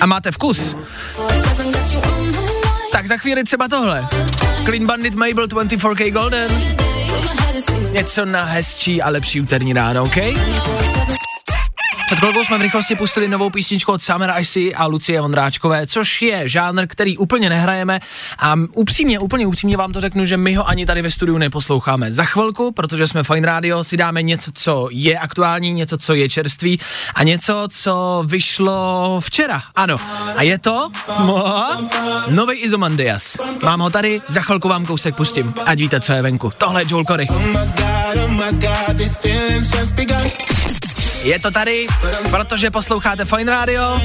[0.00, 0.76] a máte vkus,
[2.92, 4.08] tak za chvíli třeba tohle.
[4.64, 6.76] Clean Bandit Mabel 24K Golden.
[7.90, 10.16] Něco na hezčí a lepší úterní ráno, OK?
[12.08, 16.22] Před chvilkou jsme v rychlosti pustili novou písničku od Summer Icy a Lucie Vondráčkové, což
[16.22, 18.00] je žánr, který úplně nehrajeme
[18.38, 22.12] a upřímně, úplně upřímně vám to řeknu, že my ho ani tady ve studiu neposloucháme.
[22.12, 26.28] Za chvilku, protože jsme Fine Radio, si dáme něco, co je aktuální, něco, co je
[26.28, 26.80] čerstvý
[27.14, 29.62] a něco, co vyšlo včera.
[29.74, 29.96] Ano.
[30.36, 30.90] A je to
[32.30, 33.36] nový Izomandias.
[33.62, 35.54] Mám ho tady, za chvilku vám kousek pustím.
[35.64, 36.52] Ať víte, co je venku.
[36.58, 37.28] Tohle je Joel Corey.
[41.22, 41.86] Je to tady,
[42.30, 44.00] protože posloucháte Fine Radio.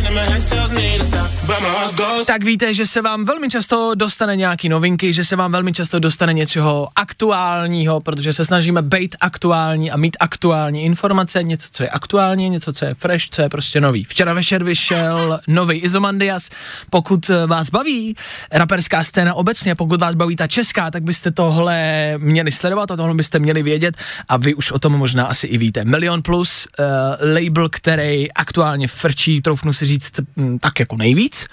[2.28, 5.99] Tak víte, že se vám velmi často dostane nějaký novinky, že se vám velmi často
[5.99, 11.89] dostane něčeho aktuálního, protože se snažíme být aktuální a mít aktuální informace, něco, co je
[11.89, 14.04] aktuální, něco, co je fresh, co je prostě nový.
[14.04, 16.49] Včera večer vyšel nový Izomandias.
[16.89, 18.15] Pokud vás baví
[18.52, 23.15] raperská scéna obecně, pokud vás baví ta česká, tak byste tohle měli sledovat a tohle
[23.15, 23.97] byste měli vědět
[24.30, 25.84] a vy už o tom možná asi i víte.
[25.86, 26.86] Milion plus uh,
[27.33, 31.45] label, který aktuálně frčí, troufnu si říct, m, tak jako nejvíc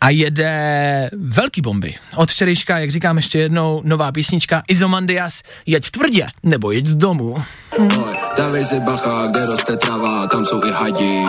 [0.00, 1.94] a jede velký bomby.
[2.16, 7.36] Od včerejška, jak říkám ještě jednou, nová písnička Izomandias, jeď tvrdě, nebo jeď domů.
[7.78, 11.22] Oj, dávej si bacha, kde roste trava, tam jsou i hadi.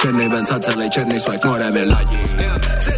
[0.00, 2.18] Černý a celý černý swag more vyladí.
[2.80, 2.97] Sedna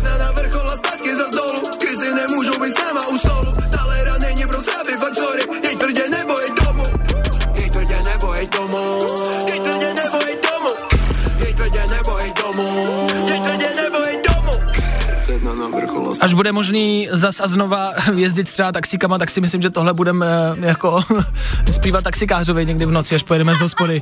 [16.21, 20.27] Až bude možný zas a znova jezdit třeba taxíkama, tak si myslím, že tohle budeme
[20.63, 21.01] eh, jako
[21.73, 24.01] zpívat taxikářovi někdy v noci, až pojedeme z hospody.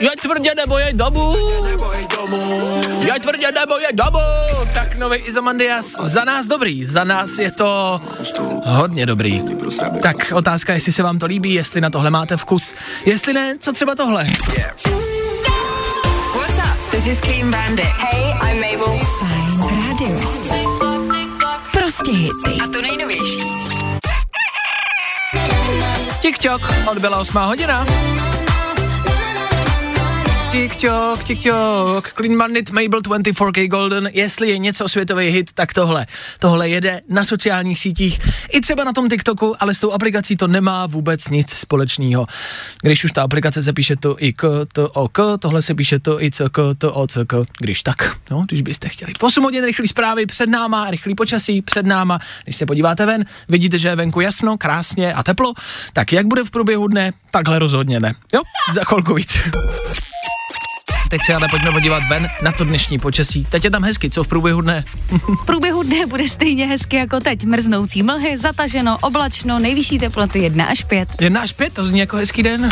[0.00, 1.36] Jeď tvrdě nebo jeď domů.
[3.00, 4.18] Jeď tvrdě nebo jeď domů.
[4.74, 8.00] Tak nový Izomandias, za nás dobrý, za nás je to
[8.64, 9.42] hodně dobrý.
[10.02, 13.72] Tak otázka, jestli se vám to líbí, jestli na tohle máte vkus, jestli ne, co
[13.72, 14.26] třeba tohle.
[16.34, 16.90] What's up?
[16.90, 17.84] This is Clean Bandit.
[17.84, 18.45] Hey,
[22.06, 22.60] Prostě hity.
[22.64, 23.40] A to nejnovější.
[26.22, 27.86] Tik-tok, odbyla 8 hodina.
[30.52, 36.06] Tik-tok, tik-tok, Clean Bandit, Mabel 24K Golden, jestli je něco světový hit, tak tohle.
[36.38, 38.20] Tohle jede na sociálních sítích,
[38.52, 42.26] i třeba na tom TikToku, ale s tou aplikací to nemá vůbec nic společného.
[42.82, 45.98] Když už ta aplikace se píše to i k, to o k, tohle se píše
[45.98, 49.12] to i c k, to o c k, když tak, no, když byste chtěli.
[49.20, 53.78] 8 hodin rychlý zprávy před náma, rychlý počasí před náma, když se podíváte ven, vidíte,
[53.78, 55.54] že je venku jasno, krásně a teplo,
[55.92, 58.14] tak jak bude v průběhu dne, takhle rozhodně ne.
[58.34, 58.42] Jo,
[58.74, 59.38] za chvilku víc.
[61.08, 63.46] Teď se ale pojďme podívat ven na to dnešní počasí.
[63.50, 64.84] Teď je tam hezky, co v průběhu dne?
[65.42, 67.44] V průběhu dne bude stejně hezky jako teď.
[67.44, 71.08] Mrznoucí mlhy, zataženo, oblačno, nejvyšší teploty 1 až 5.
[71.20, 72.68] Jedna až pět, to zní jako hezký den.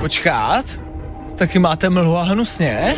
[0.00, 0.64] Počkat,
[1.36, 2.96] taky máte mlhu a hnusně?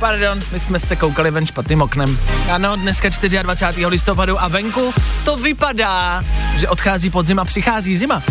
[0.00, 2.18] Pardon, my jsme se koukali ven špatným oknem.
[2.52, 3.08] Ano, dneska
[3.42, 3.86] 24.
[3.86, 6.22] listopadu a venku to vypadá,
[6.58, 8.22] že odchází podzim a přichází zima.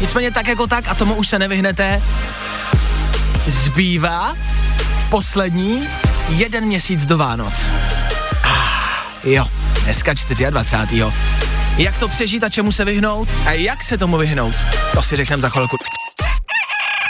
[0.00, 2.02] Nicméně tak jako tak, a tomu už se nevyhnete,
[3.46, 4.36] zbývá
[5.10, 5.88] poslední
[6.28, 7.70] jeden měsíc do Vánoc.
[8.44, 9.46] Ah, jo,
[9.84, 10.12] dneska
[10.50, 11.04] 24.
[11.78, 13.28] Jak to přežít a čemu se vyhnout?
[13.46, 14.54] A jak se tomu vyhnout?
[14.94, 15.76] To si řekneme za chvilku.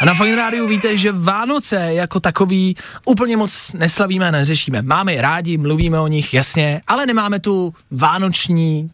[0.01, 4.83] A na Fine Rádiu víte, že Vánoce jako takový úplně moc neslavíme a neřešíme.
[4.83, 8.91] Máme je rádi, mluvíme o nich, jasně, ale nemáme tu vánoční,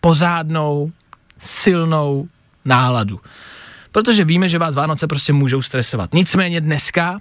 [0.00, 0.92] pořádnou,
[1.38, 2.28] silnou
[2.64, 3.20] náladu.
[3.92, 6.14] Protože víme, že vás Vánoce prostě můžou stresovat.
[6.14, 7.20] Nicméně dneska,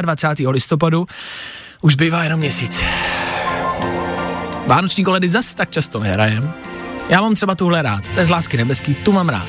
[0.00, 0.48] 24.
[0.48, 1.06] listopadu,
[1.80, 2.84] už bývá jenom měsíc.
[4.66, 6.52] Vánoční koledy zas tak často nehrajem.
[7.08, 9.48] Já mám třeba tuhle rád, to je z lásky nebeský, tu mám rád.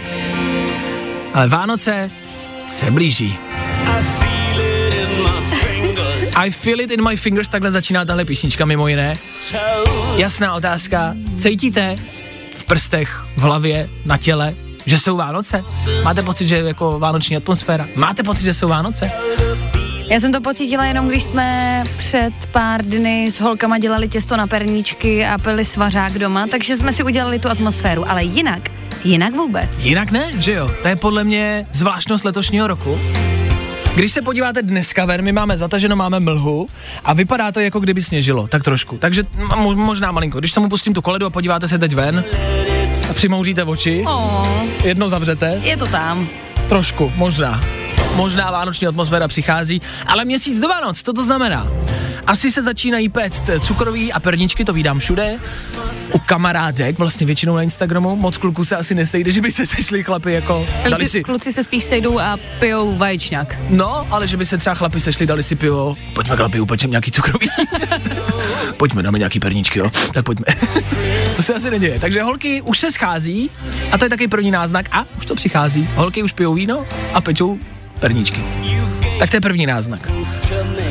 [1.34, 2.12] Ale Vánoce
[2.68, 3.38] se blíží.
[6.36, 9.14] I feel it in my fingers, takhle začíná tahle písnička mimo jiné.
[10.16, 11.96] Jasná otázka, cítíte
[12.56, 14.54] v prstech, v hlavě, na těle,
[14.86, 15.64] že jsou Vánoce?
[16.04, 17.88] Máte pocit, že je jako vánoční atmosféra?
[17.96, 19.12] Máte pocit, že jsou Vánoce?
[20.10, 24.48] Já jsem to pocítila jenom, když jsme před pár dny s holkama dělali těsto na
[24.48, 28.70] perníčky a pili svařák doma, takže jsme si udělali tu atmosféru, ale jinak,
[29.08, 29.70] jinak vůbec.
[29.80, 30.72] Jinak ne, že jo?
[30.82, 33.00] To je podle mě zvláštnost letošního roku.
[33.96, 36.68] Když se podíváte dneska ven, my máme zataženo, máme mlhu
[37.04, 38.98] a vypadá to jako kdyby sněžilo, tak trošku.
[38.98, 40.40] Takže mo- možná malinko.
[40.40, 42.24] Když tomu pustím tu koledu a podíváte se teď ven
[43.10, 44.48] a přimouříte oči, Oh,
[44.84, 46.28] jedno zavřete, je to tam.
[46.70, 47.64] trošku, možná.
[48.18, 51.68] Možná vánoční atmosféra přichází, ale měsíc do Vánoc, co to znamená?
[52.28, 55.40] Asi se začínají péct cukroví a perničky, to vídám všude.
[56.14, 60.04] U kamarádek, vlastně většinou na Instagramu, moc kluků se asi nesejde, že by se sešli
[60.04, 63.58] chlapy jako, dali si, kluci se spíš sejdou a pijou vaječňák.
[63.70, 67.12] no, ale že by se třeba chlapi sešli, dali si pivo, pojďme chlapi, upečem nějaký
[67.12, 67.50] cukroví.
[68.78, 70.46] pojďme, dáme nějaký perničky, jo, tak pojďme.
[71.36, 72.00] to se asi neděje.
[72.00, 73.50] Takže holky už se schází
[73.92, 75.90] a to je taky první náznak a už to přichází.
[75.96, 77.60] Holky už pijou víno a pečou
[78.00, 78.42] perničky.
[79.20, 80.12] Tak to je první náznak.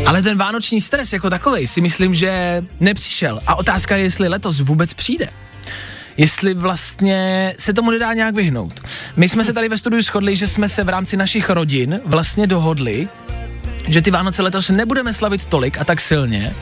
[0.06, 3.40] Ale ten vánoční stres jako takovej si myslím, že nepřišel.
[3.46, 5.28] A otázka je, jestli letos vůbec přijde.
[6.16, 8.80] Jestli vlastně se tomu nedá nějak vyhnout.
[9.16, 12.46] My jsme se tady ve studiu shodli, že jsme se v rámci našich rodin vlastně
[12.46, 13.08] dohodli,
[13.88, 16.54] že ty Vánoce letos nebudeme slavit tolik a tak silně,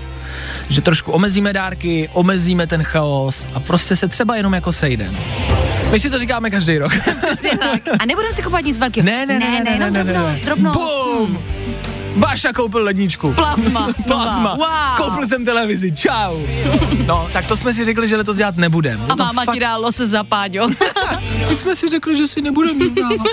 [0.68, 5.18] že trošku omezíme dárky, omezíme ten chaos a prostě se třeba jenom jako sejdeme.
[5.90, 6.92] My si to říkáme každý rok.
[7.22, 7.81] Přesně tak.
[7.98, 9.07] A nebudeme si kupovat nic velkého.
[9.07, 10.12] Ne, ne, ne, ne, ne, jenom ne, ne, ne.
[10.12, 10.79] drobnost, drobnost.
[10.79, 11.38] Bum!
[12.14, 13.33] Váša koupil ledničku.
[13.33, 13.88] Plasma.
[14.07, 14.55] Plasma.
[14.55, 14.96] Wow.
[14.96, 15.92] Koupil jsem televizi.
[15.92, 16.38] Čau.
[17.07, 19.05] No, tak to jsme si řekli, že letos dělat nebudeme.
[19.09, 20.68] A máma ti dá lose za páďo.
[21.48, 23.27] Teď jsme si řekli, že si nebudeme vzdávat.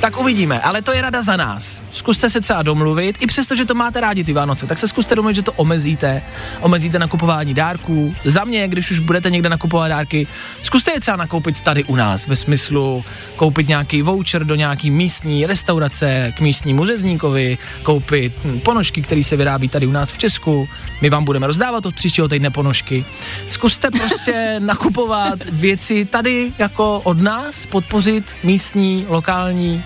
[0.00, 1.82] tak uvidíme, ale to je rada za nás.
[1.92, 5.14] Zkuste se třeba domluvit, i přesto, že to máte rádi ty Vánoce, tak se zkuste
[5.14, 6.22] domluvit, že to omezíte.
[6.60, 8.14] Omezíte nakupování dárků.
[8.24, 10.26] Za mě, když už budete někde nakupovat dárky,
[10.62, 13.04] zkuste je třeba nakoupit tady u nás, ve smyslu
[13.36, 18.32] koupit nějaký voucher do nějaký místní restaurace k místnímu řezníkovi, koupit
[18.64, 20.68] ponožky, které se vyrábí tady u nás v Česku.
[21.02, 23.04] My vám budeme rozdávat od příštího týdne ponožky.
[23.46, 29.84] Zkuste prostě nakupovat věci tady jako od nás, podpořit místní, lokální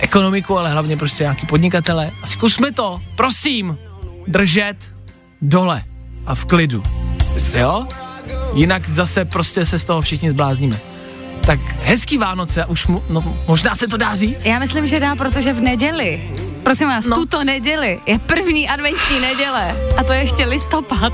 [0.00, 2.10] ekonomiku, ale hlavně prostě nějaký podnikatele.
[2.22, 3.78] A zkusme to, prosím,
[4.26, 4.76] držet
[5.42, 5.82] dole
[6.26, 6.82] a v klidu.
[7.58, 7.86] Jo?
[8.54, 10.78] Jinak zase prostě se z toho všichni zblázníme.
[11.46, 14.46] Tak hezký Vánoce, už mu, no, možná se to dá říct?
[14.46, 16.30] Já myslím, že dá, protože v neděli,
[16.68, 17.16] prosím vás, No.
[17.16, 21.12] tuto neděli je první adventní neděle a to je ještě listopad.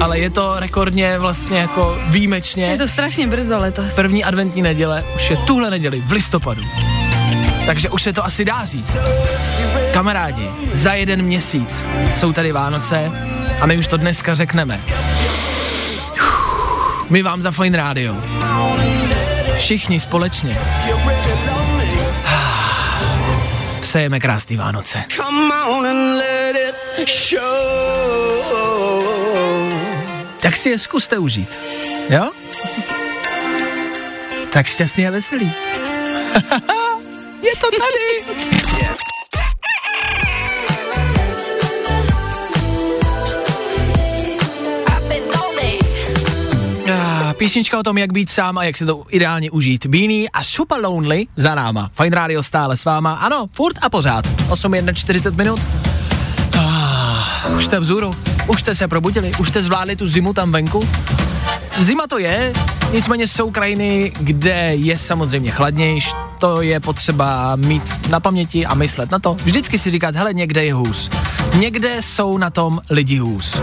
[0.00, 2.64] Ale je to rekordně vlastně jako výjimečně.
[2.64, 3.94] Je to strašně brzo letos.
[3.94, 6.62] První adventní neděle už je tuhle neděli v listopadu.
[7.66, 8.96] Takže už se to asi dá říct.
[9.92, 11.84] Kamarádi, za jeden měsíc
[12.16, 13.12] jsou tady Vánoce
[13.60, 14.80] a my už to dneska řekneme.
[17.10, 18.16] My vám za Fine Radio.
[19.58, 20.58] Všichni společně.
[23.92, 25.04] Přejeme krásný Vánoce.
[30.40, 31.48] Tak si je zkuste užít.
[32.08, 32.30] Jo?
[34.50, 35.46] Tak šťastný a veselý.
[37.42, 38.61] je to tady.
[47.42, 49.86] Písnička o tom, jak být sám a jak si to ideálně užít.
[49.86, 51.90] Beanie a Super Lonely za náma.
[52.02, 53.14] Fine Radio stále s váma.
[53.14, 54.26] Ano, furt a pořád.
[54.26, 55.60] 8.41 minut.
[56.58, 58.16] Ah, už jste vzhůru.
[58.46, 59.32] Už jste se probudili.
[59.38, 60.88] Už jste zvládli tu zimu tam venku.
[61.78, 62.52] Zima to je,
[62.92, 69.10] nicméně jsou krajiny, kde je samozřejmě chladnější, to je potřeba mít na paměti a myslet
[69.10, 69.34] na to.
[69.34, 71.10] Vždycky si říkat, hele, někde je hůz.
[71.58, 73.56] Někde jsou na tom lidi hůz.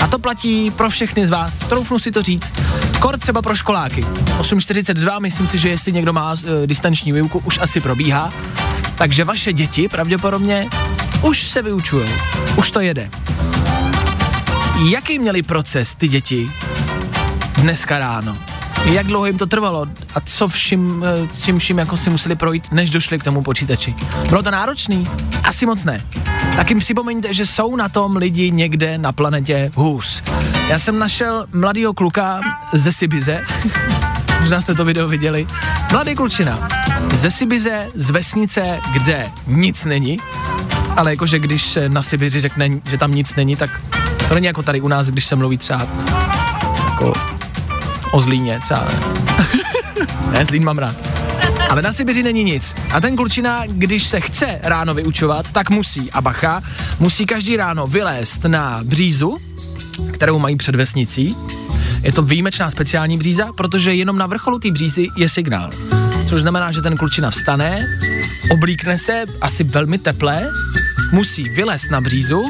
[0.00, 2.54] A to platí pro všechny z vás, troufnu si to říct.
[3.00, 4.02] Kor třeba pro školáky.
[4.38, 8.32] 8.42, myslím si, že jestli někdo má e, distanční výuku, už asi probíhá.
[8.98, 10.68] Takže vaše děti pravděpodobně
[11.22, 12.08] už se vyučují.
[12.56, 13.10] Už to jede.
[14.90, 16.50] Jaký měli proces ty děti
[17.56, 18.38] dneska ráno.
[18.92, 22.72] Jak dlouho jim to trvalo a co vším, eh, čím vším jako si museli projít,
[22.72, 23.94] než došli k tomu počítači.
[24.28, 25.08] Bylo to náročný?
[25.44, 26.00] Asi moc ne.
[26.56, 30.22] Tak jim připomeňte, že jsou na tom lidi někde na planetě hůř.
[30.68, 32.40] Já jsem našel mladýho kluka
[32.72, 33.44] ze Sibiře,
[34.40, 35.46] možná jste to video viděli,
[35.90, 36.68] mladý klučina
[37.14, 40.18] ze Sibiře, z vesnice, kde nic není,
[40.96, 43.70] ale jakože když na Sibiři řekne, že tam nic není, tak
[44.28, 45.86] to není jako tady u nás, když se mluví třeba
[46.90, 47.35] jako
[48.12, 48.88] o Zlíně třeba.
[50.32, 50.96] ne, Zlín mám rád.
[51.70, 52.74] Ale na Sibiři není nic.
[52.92, 56.62] A ten klučina, když se chce ráno vyučovat, tak musí, a bacha,
[56.98, 59.36] musí každý ráno vylézt na břízu,
[60.12, 61.36] kterou mají před vesnicí.
[62.02, 65.70] Je to výjimečná speciální bříza, protože jenom na vrcholu té břízy je signál.
[66.28, 67.80] Což znamená, že ten klučina vstane,
[68.50, 70.50] oblíkne se, asi velmi teplé,
[71.12, 72.44] musí vylézt na břízu,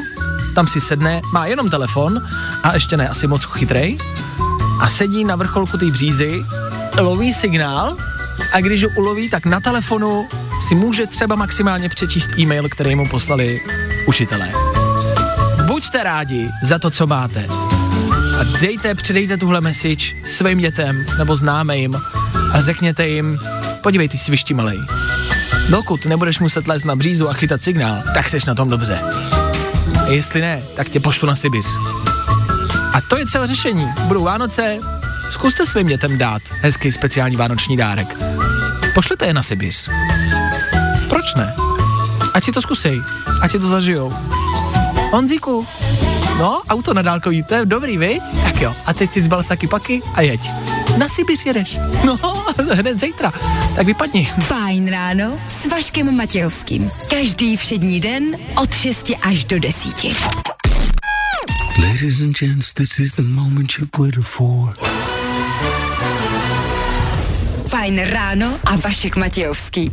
[0.55, 2.21] tam si sedne, má jenom telefon
[2.63, 3.97] a ještě ne asi moc chytrej
[4.79, 6.45] a sedí na vrcholku té břízy,
[7.01, 7.97] loví signál
[8.53, 10.27] a když ho uloví, tak na telefonu
[10.67, 13.61] si může třeba maximálně přečíst e-mail, který mu poslali
[14.07, 14.51] učitelé.
[15.65, 17.47] Buďte rádi za to, co máte.
[18.39, 21.95] A dejte, předejte tuhle message svým dětem nebo známým
[22.53, 23.39] a řekněte jim,
[23.81, 24.79] podívej, ty svišti malej.
[25.69, 28.99] Dokud nebudeš muset lézt na břízu a chytat signál, tak seš na tom dobře.
[30.05, 31.67] A jestli ne, tak tě pošlu na Sibis.
[32.97, 33.93] A to je třeba řešení.
[34.01, 34.79] Budou Vánoce,
[35.31, 38.17] zkuste svým dětem dát hezký speciální vánoční dárek.
[38.93, 39.89] Pošlete je na Sibis.
[41.09, 41.55] Proč ne?
[42.33, 43.01] Ať si to zkusej,
[43.41, 44.13] ať si to zažijou.
[45.11, 45.67] Honzíku,
[46.39, 48.21] no, auto na dálkový, to je dobrý, viď?
[48.43, 50.49] Tak jo, a teď si zbal saky paky a jeď.
[50.97, 51.77] Na Sibis jedeš.
[52.05, 52.17] No,
[52.73, 53.33] hned zítra.
[53.75, 54.31] Tak vypadni.
[54.39, 56.89] Fajn ráno s Vaškem Matějovským.
[57.09, 58.23] Každý všední den
[58.61, 60.46] od 6 až do 10.
[61.77, 64.73] Ladies and gents, this is the moment you've waited for.
[67.67, 69.91] Fajn ráno a Vašek Matějovský.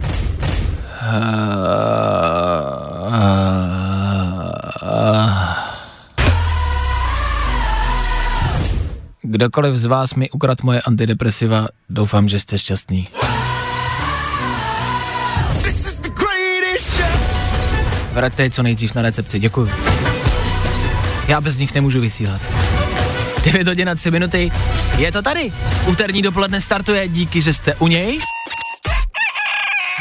[9.22, 13.09] Kdokoliv z vás mi ukrad moje antidepresiva, doufám, že jste šťastný.
[15.62, 17.20] This is the greatest show.
[18.12, 19.70] Vraťte je co nejdřív na recepci, děkuji.
[21.29, 22.41] Já bez nich nemůžu vysílat.
[23.45, 24.53] 9 hodin a 3 minuty,
[24.99, 25.53] je to tady.
[25.87, 28.18] Úterní dopoledne startuje, díky, že jste u něj.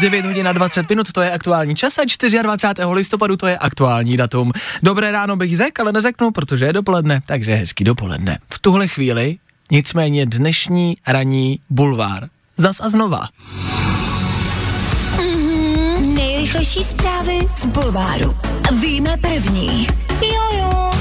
[0.02, 2.02] 9 hodin a 20 minut, to je aktuální čas a
[2.42, 2.88] 24.
[2.92, 4.52] listopadu to je aktuální datum.
[4.84, 8.40] Dobré ráno bych řekl, ale neřeknu, protože je dopoledne, takže hezký dopoledne.
[8.50, 9.38] V tuhle chvíli
[9.72, 12.28] nicméně dnešní ranní bulvár.
[12.58, 13.28] Zas a znova.
[16.00, 18.38] Nejrychlejší zprávy z Bulváru.
[18.82, 19.88] Víme první.
[20.22, 20.92] Jojo.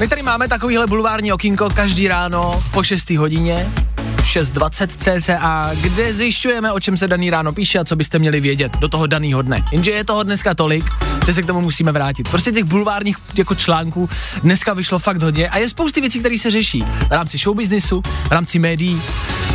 [0.00, 3.10] My tady máme takovýhle bulvární okýnko každý ráno po 6.
[3.10, 3.70] hodině,
[4.16, 8.76] 6.20 cca, kde zjišťujeme, o čem se daný ráno píše a co byste měli vědět
[8.76, 9.64] do toho daného dne.
[9.72, 10.84] Jenže je toho dneska tolik,
[11.26, 12.28] že se k tomu musíme vrátit.
[12.28, 14.08] Prostě těch bulvárních jako článků
[14.42, 18.32] dneska vyšlo fakt hodně a je spousty věcí, které se řeší v rámci showbiznisu, v
[18.32, 19.02] rámci médií.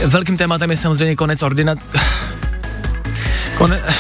[0.06, 1.80] Velkým tématem je samozřejmě konec ordinat...
[3.58, 3.84] Kone...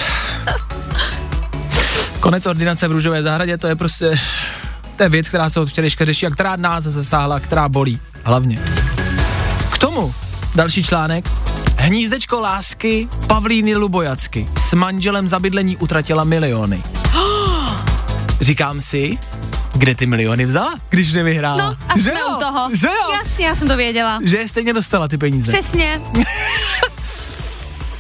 [2.20, 4.20] Konec ordinace v Růžové zahradě, to je prostě
[4.98, 8.00] to je věc, která se od včerejška řeší a která nás zasáhla, která bolí.
[8.24, 8.60] Hlavně.
[9.72, 10.14] K tomu
[10.56, 11.30] další článek.
[11.78, 16.84] Hnízdečko lásky Pavlíny Lubojacky s manželem za bydlení utratila miliony.
[18.42, 19.18] Říkám si,
[19.74, 21.58] kde ty miliony vzala, když nevyhrála?
[21.58, 22.36] No a že jsme jo?
[22.36, 22.70] u toho.
[22.74, 23.12] Že jo?
[23.24, 24.20] Jasně, já jsem to věděla.
[24.24, 25.52] Že je stejně dostala ty peníze.
[25.52, 26.02] Přesně.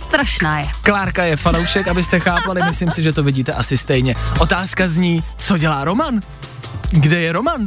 [0.07, 0.67] Strašná je.
[0.81, 4.15] Klárka je fanoušek, abyste chápali, myslím si, že to vidíte asi stejně.
[4.39, 6.21] Otázka zní, co dělá Roman?
[6.91, 7.65] Kde je Roman?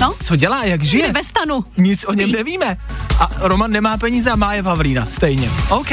[0.00, 1.06] No, Co dělá, jak žije?
[1.06, 1.64] je ve stanu.
[1.76, 2.36] Nic o něm Spí.
[2.36, 2.76] nevíme.
[3.18, 5.50] A Roman nemá peníze a má je Pavlína, stejně.
[5.68, 5.90] OK.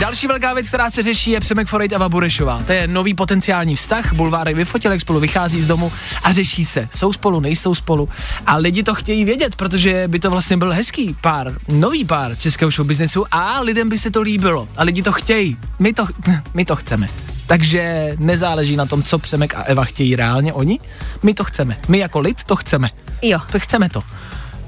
[0.00, 2.62] Další velká věc, která se řeší, je Přemek Forejt a Eva Burešová.
[2.66, 5.92] To je nový potenciální vztah, Bulvárek vyfotil, jak spolu vychází z domu
[6.22, 6.88] a řeší se.
[6.94, 8.08] Jsou spolu, nejsou spolu.
[8.46, 12.70] A lidi to chtějí vědět, protože by to vlastně byl hezký pár, nový pár českého
[12.70, 14.68] showbiznesu a lidem by se to líbilo.
[14.76, 15.56] A lidi to chtějí.
[15.78, 16.06] My to,
[16.54, 17.08] my to chceme.
[17.46, 20.78] Takže nezáleží na tom, co Přemek a Eva chtějí reálně oni.
[21.22, 21.76] My to chceme.
[21.88, 22.90] My jako lid to chceme.
[23.22, 23.38] Jo.
[23.52, 24.02] To chceme to.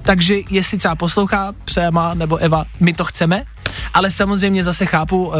[0.03, 3.45] Takže jestli třeba poslouchá Přema nebo Eva, my to chceme,
[3.95, 5.35] ale samozřejmě zase chápu, um,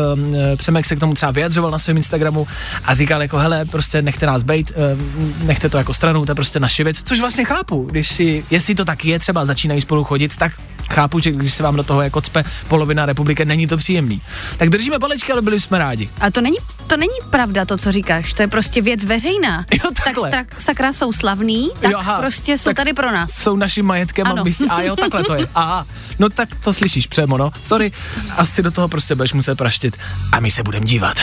[0.57, 2.47] Přemek se k tomu třeba vyjadřoval na svém Instagramu
[2.85, 6.35] a říkal jako hele, prostě nechte nás bejt, um, nechte to jako stranou, to je
[6.35, 10.05] prostě naše věc, což vlastně chápu, když si, jestli to tak je, třeba začínají spolu
[10.05, 10.53] chodit, tak
[10.91, 14.21] chápu, že když se vám do toho jako cpe polovina republiky, není to příjemný.
[14.57, 16.09] Tak držíme palečky, ale byli jsme rádi.
[16.21, 16.59] A to není,
[16.89, 18.33] to není pravda, to, co říkáš.
[18.33, 19.65] To je prostě věc veřejná.
[19.73, 20.31] Jo, tak takhle.
[20.31, 22.19] strak, sakra jsou slavný, tak Jo, aha.
[22.19, 23.31] prostě jsou Tak tady pro nás.
[23.31, 24.45] Jsou naším majetkem a Ano.
[24.45, 25.47] my si, a jo, takhle to je.
[25.55, 25.87] Aha,
[26.19, 27.51] no tak to slyšíš přemo, no.
[27.65, 27.93] Sorry,
[28.37, 29.97] asi do toho prostě budeš muset praštit
[30.33, 31.17] a my se budeme dívat.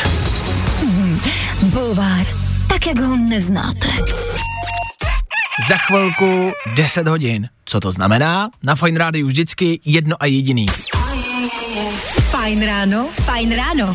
[1.62, 2.26] Bulvár.
[2.68, 3.88] Tak, jak ho neznáte.
[5.70, 7.50] Za chvilku 10 hodin.
[7.66, 8.50] Co to znamená?
[8.64, 10.66] Na Fine Rádiu vždycky jedno a jediný.
[12.46, 13.90] Fajn ráno, fajn ráno.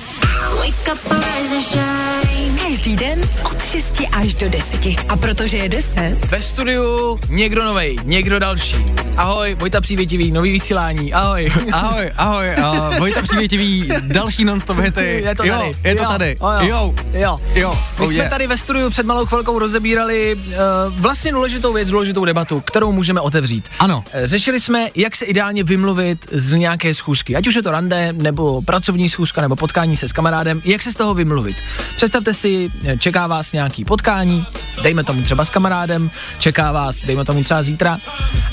[2.58, 4.86] Každý den od 6 až do 10.
[5.08, 8.76] A protože je 10, Ve studiu někdo novej, někdo další.
[9.16, 11.50] Ahoj, Vojta Přívětivý, nový vysílání, ahoj.
[11.72, 15.22] Ahoj, ahoj, uh, Vojta Přívětivý, další non-stop hity.
[15.24, 15.76] Je to jo, tady.
[15.84, 16.08] je to jo.
[16.08, 16.36] tady.
[16.40, 16.48] Jo.
[16.60, 17.38] Jo, jo.
[17.54, 17.78] jo.
[17.98, 18.30] My oh jsme yeah.
[18.30, 20.52] tady ve studiu před malou chvilkou rozebírali uh,
[21.00, 23.64] vlastně důležitou věc, důležitou debatu, kterou můžeme otevřít.
[23.78, 24.04] Ano.
[24.12, 28.12] Eh, Řešili jsme, jak se ideálně vymluvit z nějaké schůzky, ať už je to rande,
[28.12, 31.56] nebo nebo pracovní schůzka, nebo potkání se s kamarádem, jak se z toho vymluvit.
[31.96, 34.46] Představte si, eh, čeká vás nějaký potkání,
[34.82, 37.98] dejme tomu třeba s kamarádem, čeká vás, dejme tomu třeba zítra,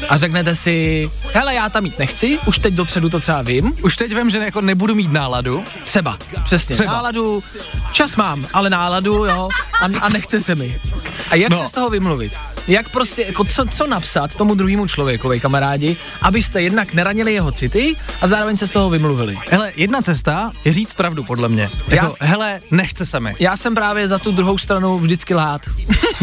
[0.10, 3.96] a řeknete si, hele, já tam jít nechci, už teď dopředu to třeba vím, Už
[3.96, 5.64] teď vím, že jako nebudu mít náladu.
[5.84, 6.92] třeba, přesně, Třeba.
[6.94, 7.44] náladu,
[7.92, 9.50] čas mám, ale náladu, jo,
[9.82, 10.80] a, a nechce se mi.
[11.32, 11.60] A jak No.
[11.62, 12.34] se z toho vymluvit?
[12.68, 17.96] Jak prostě, jako co, co napsat tomu druhému člověkovi, kamarádi, abyste jednak neranili jeho city
[18.22, 19.38] a zároveň se z toho vymluvili.
[19.52, 21.70] Hele, jedna cesta je říct pravdu, podle mě.
[21.88, 23.36] Jako, Já- hele, nechce se mi.
[23.40, 25.62] Já jsem právě za tu druhou stranu vždycky lhát.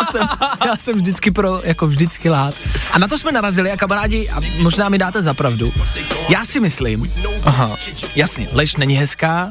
[0.00, 0.28] já, jsem,
[0.66, 2.54] já jsem vždycky pro, jako vždycky lhát.
[2.92, 5.72] A na to jsme narazili a kamarádi, a možná mi dáte za pravdu.
[6.28, 7.12] Já si myslím,
[7.44, 7.76] Aha.
[8.16, 9.50] jasně, lež není hezká,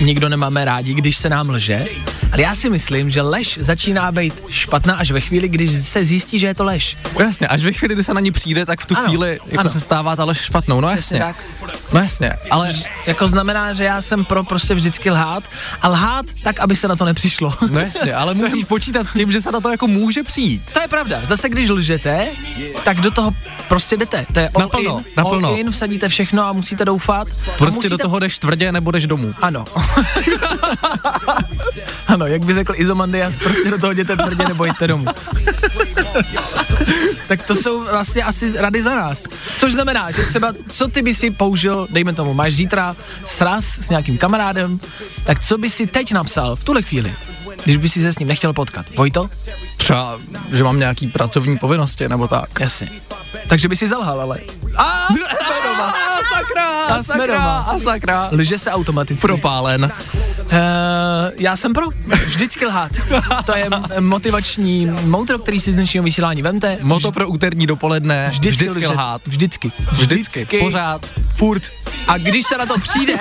[0.00, 1.86] nikdo nemáme rádi, když se nám lže,
[2.32, 6.38] ale já si myslím, že lež začíná být špatná až ve chvíli, když se zjistí,
[6.38, 6.96] že je to lež.
[7.20, 9.60] Jasně, až ve chvíli, kdy se na ní přijde, tak v tu Ano, chvíli jako
[9.60, 9.70] ano.
[9.70, 10.80] se stává ta lež špatnou.
[10.80, 11.18] No jasně.
[11.18, 11.36] tak.
[11.92, 12.74] No jasně, ale
[13.06, 15.44] Jako znamená, že já jsem pro prostě vždycky lhát
[15.82, 17.54] a lhát tak, aby se na to nepřišlo.
[17.70, 20.72] No jasně, ale musíš počítat s tím, že se na to jako může přijít.
[20.72, 21.20] To je pravda.
[21.26, 22.26] Zase když lžete,
[22.84, 23.32] tak do toho
[23.68, 24.26] prostě jdete.
[24.32, 25.48] To je all Naplno, in, naplno.
[25.48, 27.28] all in, vsadíte všechno a musíte doufat.
[27.58, 27.88] Prostě musíte...
[27.88, 29.34] do toho jdeš tvrdě nebo jdeš domů.
[29.42, 29.64] Ano.
[32.06, 35.04] ano, jak by řekl Izomandias, prostě do toho jděte tvrdě nebo jděte domů.
[37.28, 39.24] tak to jsou vlastně asi rady za nás.
[39.58, 43.88] Což znamená, že třeba, co ty by si použil, dejme tomu, máš zítra sraz s
[43.88, 44.80] nějakým kamarádem,
[45.24, 47.14] tak co by si teď napsal v tuhle chvíli,
[47.64, 48.86] když by si se s ním nechtěl potkat?
[48.96, 49.30] Vojto?
[49.76, 50.18] Třeba,
[50.52, 52.60] že mám nějaký pracovní povinnosti nebo tak.
[52.60, 52.88] Jasně.
[53.48, 54.38] Takže by si zalhal, ale.
[54.76, 56.13] A jsme doma.
[56.34, 57.58] Sakra, A doma.
[57.58, 58.28] a sakra.
[58.32, 59.20] Lže se automaticky.
[59.20, 59.92] Propálen.
[60.44, 60.50] Uh,
[61.36, 61.86] já jsem pro.
[62.26, 62.92] Vždycky lhát.
[63.46, 63.68] To je
[64.00, 66.78] motivační moutro, který si z dnešního vysílání vemte.
[66.82, 69.26] Moto pro úterní dopoledne, vždycky, vždycky lhát.
[69.28, 69.72] Vždycky.
[69.92, 71.62] Vždycky, pořád, furt.
[72.08, 73.18] A když se na to přijde,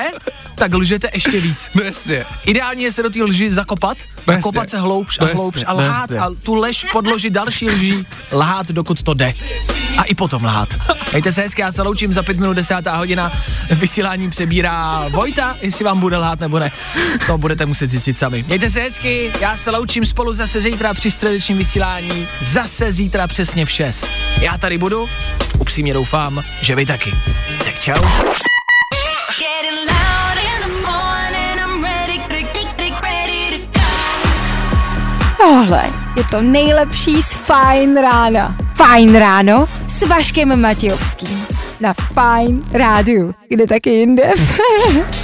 [0.56, 1.70] tak lžete ještě víc.
[1.76, 2.26] No jasně.
[2.46, 3.98] Ideálně je se do té lži zakopat,
[4.28, 6.20] No kopat se hloubš a No hloubš a no lhát jasně.
[6.20, 9.34] a tu lež podložit další lží, lhát dokud to jde.
[9.98, 10.70] A i potom lhát.
[11.12, 13.32] Mějte se hezky, já se loučím za pět minut desátá hodina.
[13.72, 16.72] Vysílání přebírá Vojta, jestli vám bude lhát nebo ne.
[17.28, 18.44] To budete muset zjistit sami.
[18.48, 22.28] Mějte se hezky, já se loučím spolu zase zítra při středečním vysílání.
[22.42, 24.08] Zase zítra přesně v 6.
[24.42, 25.10] Já tady budu,
[25.60, 27.14] upřímně doufám, že vy taky.
[27.66, 27.94] Tak čau.
[35.38, 35.84] Tohle
[36.18, 38.63] je to nejlepší z Fajn rána.
[38.76, 41.46] Fajn ráno s Vaškem Matějovským.
[41.80, 43.36] Na Fajn rádiu.
[43.50, 44.24] Kde taky jinde?